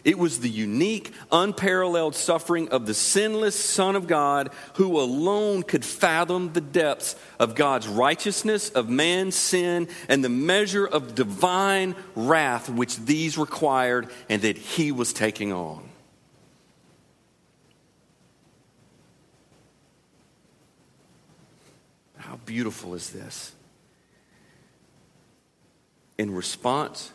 It 0.05 0.19
was 0.19 0.41
the 0.41 0.51
unique, 0.51 1.13
unparalleled 1.33 2.15
suffering 2.15 2.69
of 2.69 2.85
the 2.85 2.93
sinless 2.93 3.59
Son 3.59 3.97
of 3.97 4.07
God 4.07 4.51
who 4.75 5.01
alone 5.01 5.63
could 5.63 5.83
fathom 5.83 6.53
the 6.53 6.61
depths 6.61 7.17
of 7.39 7.55
God's 7.55 7.89
righteousness, 7.89 8.69
of 8.69 8.91
man's 8.91 9.35
sin, 9.35 9.89
and 10.09 10.23
the 10.23 10.29
measure 10.29 10.87
of 10.87 11.15
divine 11.15 11.97
wrath 12.15 12.69
which 12.69 12.99
these 12.99 13.39
required 13.39 14.11
and 14.29 14.43
that 14.43 14.59
he 14.59 14.93
was 14.93 15.15
taking 15.15 15.53
on. 15.53 15.89
How 22.19 22.37
beautiful 22.45 22.95
is 22.95 23.09
this? 23.09 23.53
In 26.19 26.35
response 26.35 27.11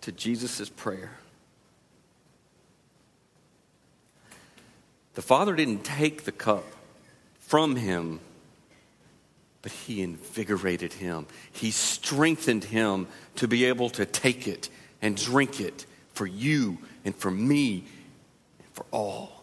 to 0.00 0.10
Jesus' 0.10 0.70
prayer, 0.70 1.18
the 5.14 5.22
Father 5.22 5.54
didn't 5.54 5.84
take 5.84 6.24
the 6.24 6.32
cup 6.32 6.64
from 7.40 7.76
him, 7.76 8.20
but 9.62 9.72
he 9.72 10.02
invigorated 10.02 10.92
him. 10.92 11.26
He 11.52 11.70
strengthened 11.70 12.64
him 12.64 13.08
to 13.36 13.48
be 13.48 13.64
able 13.64 13.90
to 13.90 14.06
take 14.06 14.48
it 14.48 14.68
and 15.02 15.16
drink 15.16 15.60
it 15.60 15.84
for 16.12 16.26
you 16.26 16.78
and 17.04 17.14
for 17.14 17.30
me 17.30 17.84
and 18.58 18.68
for 18.72 18.86
all. 18.90 19.40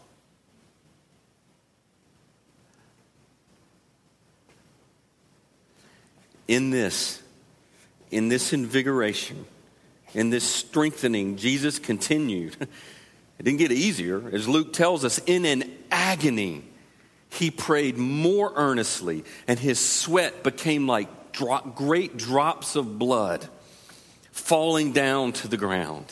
in 6.48 6.70
this, 6.70 7.22
in 8.10 8.28
this 8.28 8.52
invigoration, 8.54 9.44
in 10.14 10.30
this 10.30 10.44
strengthening, 10.44 11.36
Jesus 11.36 11.78
continued. 11.78 12.56
It 13.38 13.44
didn't 13.44 13.58
get 13.58 13.72
easier. 13.72 14.28
As 14.32 14.48
Luke 14.48 14.72
tells 14.72 15.04
us, 15.04 15.18
in 15.26 15.44
an 15.44 15.70
agony, 15.90 16.64
he 17.30 17.50
prayed 17.50 17.96
more 17.96 18.52
earnestly, 18.56 19.24
and 19.46 19.58
his 19.58 19.78
sweat 19.78 20.42
became 20.42 20.86
like 20.86 21.32
drop, 21.32 21.76
great 21.76 22.16
drops 22.16 22.74
of 22.74 22.98
blood 22.98 23.48
falling 24.32 24.92
down 24.92 25.32
to 25.32 25.48
the 25.48 25.56
ground. 25.56 26.06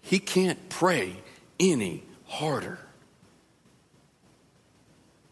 He 0.00 0.18
can't 0.18 0.68
pray 0.68 1.16
any 1.58 2.04
harder. 2.26 2.78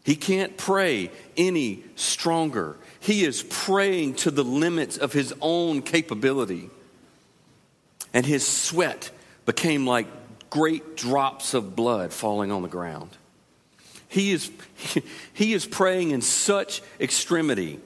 He 0.03 0.15
can't 0.15 0.55
pray 0.55 1.11
any 1.35 1.83
stronger. 1.95 2.77
He 2.99 3.25
is 3.25 3.43
praying 3.43 4.15
to 4.15 4.31
the 4.31 4.43
limits 4.43 4.97
of 4.97 5.13
his 5.13 5.33
own 5.41 5.81
capability. 5.81 6.69
And 8.13 8.25
his 8.25 8.47
sweat 8.47 9.11
became 9.45 9.85
like 9.85 10.07
great 10.49 10.95
drops 10.95 11.53
of 11.53 11.75
blood 11.75 12.13
falling 12.13 12.51
on 12.51 12.61
the 12.61 12.67
ground. 12.67 13.09
He 14.07 14.31
is, 14.31 14.51
he 15.33 15.53
is 15.53 15.65
praying 15.65 16.11
in 16.11 16.21
such 16.21 16.81
extremity. 16.99 17.79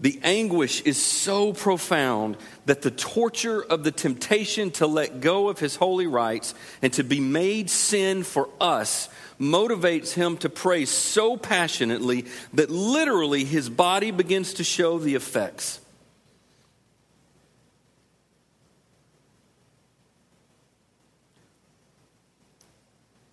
The 0.00 0.20
anguish 0.22 0.82
is 0.82 1.02
so 1.02 1.52
profound 1.52 2.36
that 2.66 2.82
the 2.82 2.90
torture 2.90 3.62
of 3.62 3.84
the 3.84 3.92
temptation 3.92 4.70
to 4.72 4.86
let 4.86 5.20
go 5.20 5.48
of 5.48 5.60
his 5.60 5.76
holy 5.76 6.06
rights 6.06 6.54
and 6.82 6.92
to 6.94 7.04
be 7.04 7.20
made 7.20 7.70
sin 7.70 8.22
for 8.24 8.48
us 8.60 9.08
motivates 9.40 10.12
him 10.12 10.36
to 10.38 10.48
pray 10.48 10.84
so 10.84 11.36
passionately 11.36 12.26
that 12.52 12.70
literally 12.70 13.44
his 13.44 13.70
body 13.70 14.10
begins 14.10 14.54
to 14.54 14.64
show 14.64 14.98
the 14.98 15.14
effects. 15.14 15.80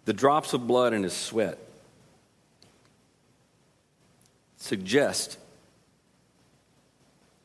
The 0.06 0.14
drops 0.14 0.54
of 0.54 0.66
blood 0.68 0.94
in 0.94 1.04
his 1.04 1.14
sweat 1.14 1.58
suggest 4.58 5.38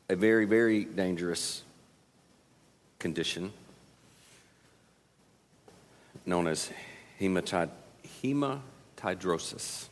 a 0.09 0.15
very, 0.15 0.45
very 0.45 0.85
dangerous 0.85 1.63
condition 2.99 3.51
known 6.25 6.47
as 6.47 6.69
hematid- 7.19 7.69
hematidrosis. 8.21 9.87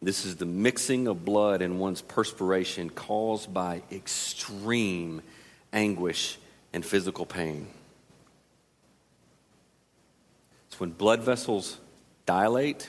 This 0.00 0.24
is 0.24 0.36
the 0.36 0.46
mixing 0.46 1.06
of 1.08 1.24
blood 1.24 1.60
in 1.60 1.78
one's 1.78 2.02
perspiration 2.02 2.90
caused 2.90 3.52
by 3.52 3.82
extreme 3.90 5.22
anguish 5.72 6.38
and 6.72 6.84
physical 6.84 7.26
pain. 7.26 7.68
It's 10.78 10.80
when 10.80 10.90
blood 10.90 11.24
vessels 11.24 11.76
dilate 12.24 12.88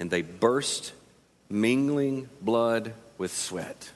and 0.00 0.10
they 0.10 0.22
burst, 0.22 0.94
mingling 1.50 2.26
blood 2.40 2.94
with 3.18 3.36
sweat. 3.36 3.92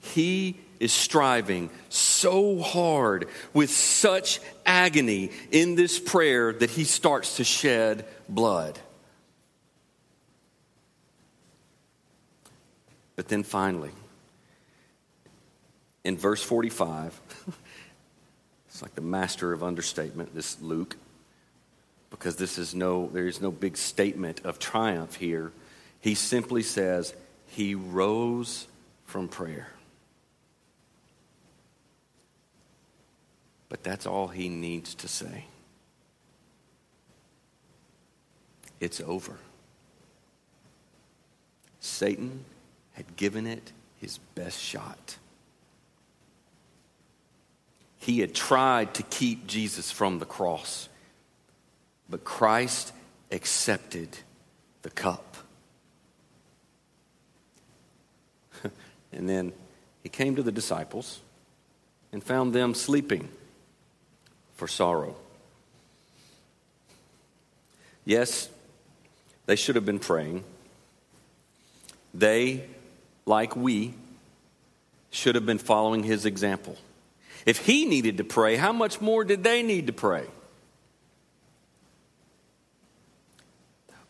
He 0.00 0.60
is 0.80 0.92
striving 0.92 1.70
so 1.88 2.58
hard 2.58 3.28
with 3.54 3.70
such 3.70 4.38
agony 4.66 5.30
in 5.50 5.76
this 5.76 5.98
prayer 5.98 6.52
that 6.52 6.68
he 6.68 6.84
starts 6.84 7.38
to 7.38 7.44
shed 7.44 8.04
blood. 8.28 8.78
But 13.14 13.28
then 13.28 13.44
finally, 13.44 13.92
in 16.04 16.18
verse 16.18 16.42
45, 16.42 17.18
it's 18.68 18.82
like 18.82 18.94
the 18.94 19.00
master 19.00 19.54
of 19.54 19.62
understatement, 19.62 20.34
this 20.34 20.60
Luke, 20.60 20.96
because 22.18 22.36
this 22.36 22.58
is 22.58 22.74
no, 22.74 23.08
there 23.12 23.26
is 23.26 23.40
no 23.40 23.50
big 23.50 23.76
statement 23.76 24.40
of 24.44 24.58
triumph 24.58 25.16
here. 25.16 25.52
He 26.00 26.14
simply 26.14 26.62
says, 26.62 27.14
He 27.48 27.74
rose 27.74 28.66
from 29.04 29.28
prayer. 29.28 29.68
But 33.68 33.82
that's 33.82 34.06
all 34.06 34.28
he 34.28 34.48
needs 34.48 34.94
to 34.96 35.08
say. 35.08 35.44
It's 38.80 39.00
over. 39.00 39.36
Satan 41.80 42.44
had 42.92 43.16
given 43.16 43.46
it 43.46 43.72
his 44.00 44.18
best 44.34 44.60
shot. 44.60 45.16
He 47.98 48.20
had 48.20 48.34
tried 48.34 48.94
to 48.94 49.02
keep 49.02 49.46
Jesus 49.46 49.90
from 49.90 50.18
the 50.18 50.26
cross, 50.26 50.88
but 52.08 52.24
Christ 52.24 52.92
accepted 53.30 54.16
the 54.82 54.90
cup. 54.90 55.36
and 59.12 59.28
then 59.28 59.52
he 60.02 60.08
came 60.08 60.36
to 60.36 60.42
the 60.42 60.52
disciples 60.52 61.20
and 62.12 62.22
found 62.22 62.52
them 62.52 62.74
sleeping 62.74 63.28
for 64.54 64.68
sorrow. 64.68 65.16
Yes, 68.04 68.48
they 69.46 69.56
should 69.56 69.74
have 69.74 69.84
been 69.84 69.98
praying. 69.98 70.44
They, 72.14 72.64
like 73.26 73.56
we, 73.56 73.94
should 75.10 75.34
have 75.34 75.46
been 75.46 75.58
following 75.58 76.04
his 76.04 76.24
example. 76.24 76.76
If 77.44 77.58
he 77.58 77.84
needed 77.84 78.18
to 78.18 78.24
pray, 78.24 78.56
how 78.56 78.72
much 78.72 79.00
more 79.00 79.24
did 79.24 79.42
they 79.42 79.62
need 79.62 79.88
to 79.88 79.92
pray? 79.92 80.26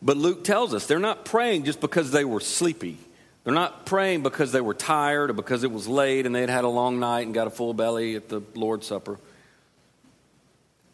But 0.01 0.17
Luke 0.17 0.43
tells 0.43 0.73
us 0.73 0.85
they're 0.85 0.99
not 0.99 1.25
praying 1.25 1.63
just 1.65 1.81
because 1.81 2.11
they 2.11 2.25
were 2.25 2.39
sleepy. 2.39 2.97
They're 3.43 3.53
not 3.53 3.85
praying 3.85 4.23
because 4.23 4.51
they 4.51 4.61
were 4.61 4.73
tired 4.73 5.29
or 5.29 5.33
because 5.33 5.63
it 5.63 5.71
was 5.71 5.87
late 5.87 6.25
and 6.25 6.35
they 6.35 6.41
had 6.41 6.49
had 6.49 6.63
a 6.65 6.69
long 6.69 6.99
night 6.99 7.25
and 7.25 7.33
got 7.33 7.47
a 7.47 7.49
full 7.49 7.73
belly 7.73 8.15
at 8.15 8.29
the 8.29 8.41
Lord's 8.53 8.85
Supper. 8.85 9.17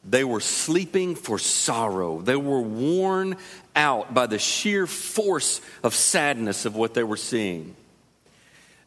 They 0.05 0.23
were 0.23 0.41
sleeping 0.41 1.15
for 1.15 1.39
sorrow. 1.39 2.21
They 2.21 2.35
were 2.35 2.61
worn 2.61 3.37
out 3.75 4.13
by 4.13 4.27
the 4.27 4.37
sheer 4.37 4.85
force 4.85 5.61
of 5.81 5.95
sadness 5.95 6.65
of 6.65 6.75
what 6.75 6.93
they 6.93 7.03
were 7.03 7.17
seeing. 7.17 7.75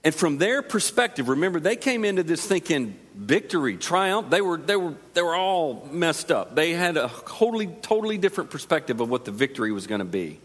And 0.04 0.14
from 0.14 0.38
their 0.38 0.62
perspective, 0.62 1.28
remember, 1.28 1.58
they 1.58 1.74
came 1.74 2.04
into 2.04 2.22
this 2.22 2.46
thinking 2.46 2.96
victory, 3.16 3.76
triumph. 3.76 4.30
They 4.30 4.40
were, 4.40 4.58
they 4.58 4.76
were, 4.76 4.94
they 5.14 5.22
were 5.22 5.34
all 5.34 5.88
messed 5.90 6.30
up. 6.30 6.54
They 6.54 6.72
had 6.72 6.96
a 6.96 7.10
totally, 7.26 7.66
totally 7.66 8.18
different 8.18 8.50
perspective 8.50 9.00
of 9.00 9.08
what 9.08 9.24
the 9.24 9.32
victory 9.32 9.72
was 9.72 9.86
going 9.86 10.00
to 10.00 10.04
be. 10.04 10.38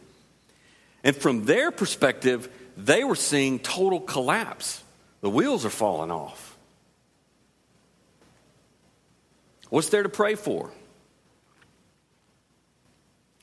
And 1.04 1.16
from 1.16 1.46
their 1.46 1.72
perspective, 1.72 2.50
they 2.78 3.04
were 3.04 3.16
seeing 3.16 3.60
total 3.60 4.00
collapse. 4.00 4.84
The 5.22 5.30
wheels 5.30 5.66
are 5.66 5.70
falling 5.70 6.12
off. 6.12 6.58
What's 9.70 9.90
there 9.90 10.04
to 10.04 10.10
pray 10.10 10.36
for? 10.36 10.72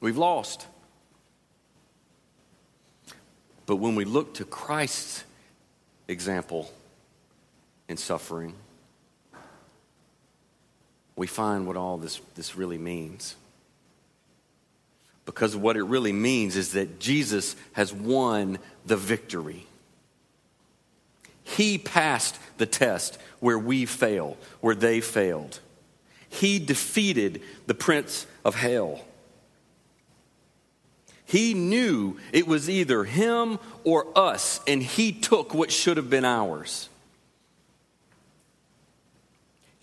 We've 0.01 0.17
lost. 0.17 0.67
But 3.67 3.77
when 3.77 3.95
we 3.95 4.05
look 4.05 4.35
to 4.35 4.45
Christ's 4.45 5.25
example 6.07 6.73
in 7.89 7.97
suffering, 7.97 8.55
we 11.19 11.27
find 11.27 11.67
what 11.67 11.77
all 11.77 11.99
this, 11.99 12.21
this 12.37 12.57
really 12.57 12.79
means. 12.79 13.35
Because 15.27 15.57
what 15.57 15.77
it 15.77 15.83
really 15.83 16.13
means 16.13 16.57
is 16.57 16.73
that 16.73 17.01
Jesus 17.01 17.57
has 17.73 17.93
won 17.93 18.59
the 18.87 18.97
victory. 18.97 19.67
He 21.43 21.77
passed 21.77 22.39
the 22.59 22.67
test 22.67 23.19
where 23.41 23.59
we 23.59 23.85
fail, 23.85 24.37
where 24.61 24.75
they 24.75 25.01
failed. 25.01 25.61
He 26.29 26.59
defeated 26.59 27.43
the 27.67 27.75
prince 27.75 28.27
of 28.45 28.55
hell. 28.55 29.01
He 31.25 31.53
knew 31.53 32.17
it 32.33 32.47
was 32.47 32.71
either 32.71 33.05
him 33.05 33.59
or 33.85 34.07
us, 34.17 34.61
and 34.67 34.83
he 34.83 35.13
took 35.13 35.53
what 35.53 35.71
should 35.71 35.97
have 35.97 36.09
been 36.09 36.25
ours. 36.25 36.88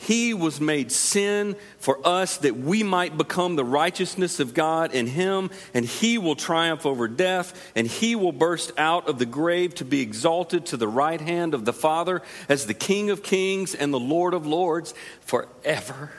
He 0.05 0.35
was 0.35 0.61
made 0.61 0.91
sin 0.91 1.55
for 1.79 1.99
us 2.05 2.37
that 2.37 2.55
we 2.55 2.83
might 2.83 3.17
become 3.17 3.55
the 3.55 3.65
righteousness 3.65 4.39
of 4.39 4.53
God 4.53 4.93
in 4.93 5.07
Him, 5.07 5.49
and 5.73 5.83
He 5.83 6.19
will 6.19 6.35
triumph 6.35 6.85
over 6.85 7.07
death, 7.07 7.71
and 7.75 7.87
He 7.87 8.15
will 8.15 8.31
burst 8.31 8.71
out 8.77 9.09
of 9.09 9.17
the 9.17 9.25
grave 9.25 9.73
to 9.75 9.85
be 9.85 10.01
exalted 10.01 10.67
to 10.67 10.77
the 10.77 10.87
right 10.87 11.19
hand 11.19 11.55
of 11.55 11.65
the 11.65 11.73
Father 11.73 12.21
as 12.47 12.67
the 12.67 12.75
King 12.75 13.09
of 13.09 13.23
kings 13.23 13.73
and 13.73 13.91
the 13.91 13.99
Lord 13.99 14.35
of 14.35 14.45
lords 14.45 14.93
forever. 15.21 16.11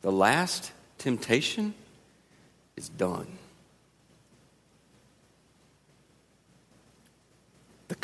The 0.00 0.10
last 0.10 0.72
temptation 0.96 1.74
is 2.78 2.88
done. 2.88 3.41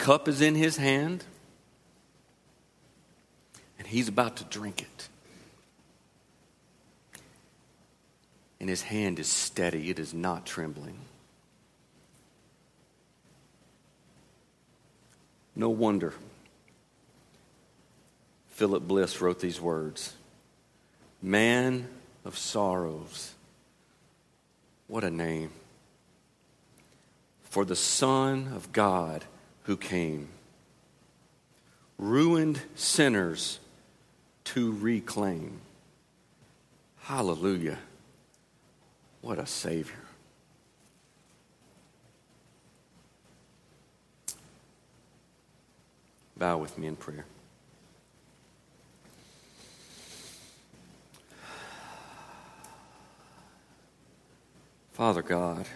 Cup 0.09 0.27
is 0.27 0.41
in 0.41 0.55
his 0.55 0.79
hand, 0.79 1.23
and 3.79 3.87
he's 3.87 4.09
about 4.09 4.39
to 4.39 4.45
drink 4.45 4.81
it. 4.81 5.09
And 8.59 8.71
his 8.71 8.81
hand 8.81 9.19
is 9.19 9.27
steady, 9.27 9.91
it 9.91 9.99
is 9.99 10.15
not 10.15 10.47
trembling. 10.47 10.97
No 15.55 15.69
wonder 15.69 16.15
Philip 18.53 18.89
Bliss 18.89 19.21
wrote 19.21 19.41
these 19.41 19.61
words 19.61 20.15
Man 21.21 21.87
of 22.25 22.39
sorrows. 22.39 23.35
What 24.87 25.05
a 25.05 25.11
name. 25.11 25.51
For 27.43 27.67
the 27.67 27.77
Son 27.77 28.51
of 28.55 28.73
God 28.73 29.27
who 29.69 29.77
came, 29.77 30.27
ruined 31.99 32.59
sinners 32.75 33.59
to 34.43 34.73
reclaim. 34.73 35.61
Hallelujah. 37.01 37.77
What 39.21 39.39
a 39.39 39.45
Savior. 39.45 39.95
Bow 46.39 46.57
with 46.57 46.79
me 46.79 46.87
in 46.87 46.97
prayer. 46.97 47.27
Father 54.93 55.21
God, 55.21 55.67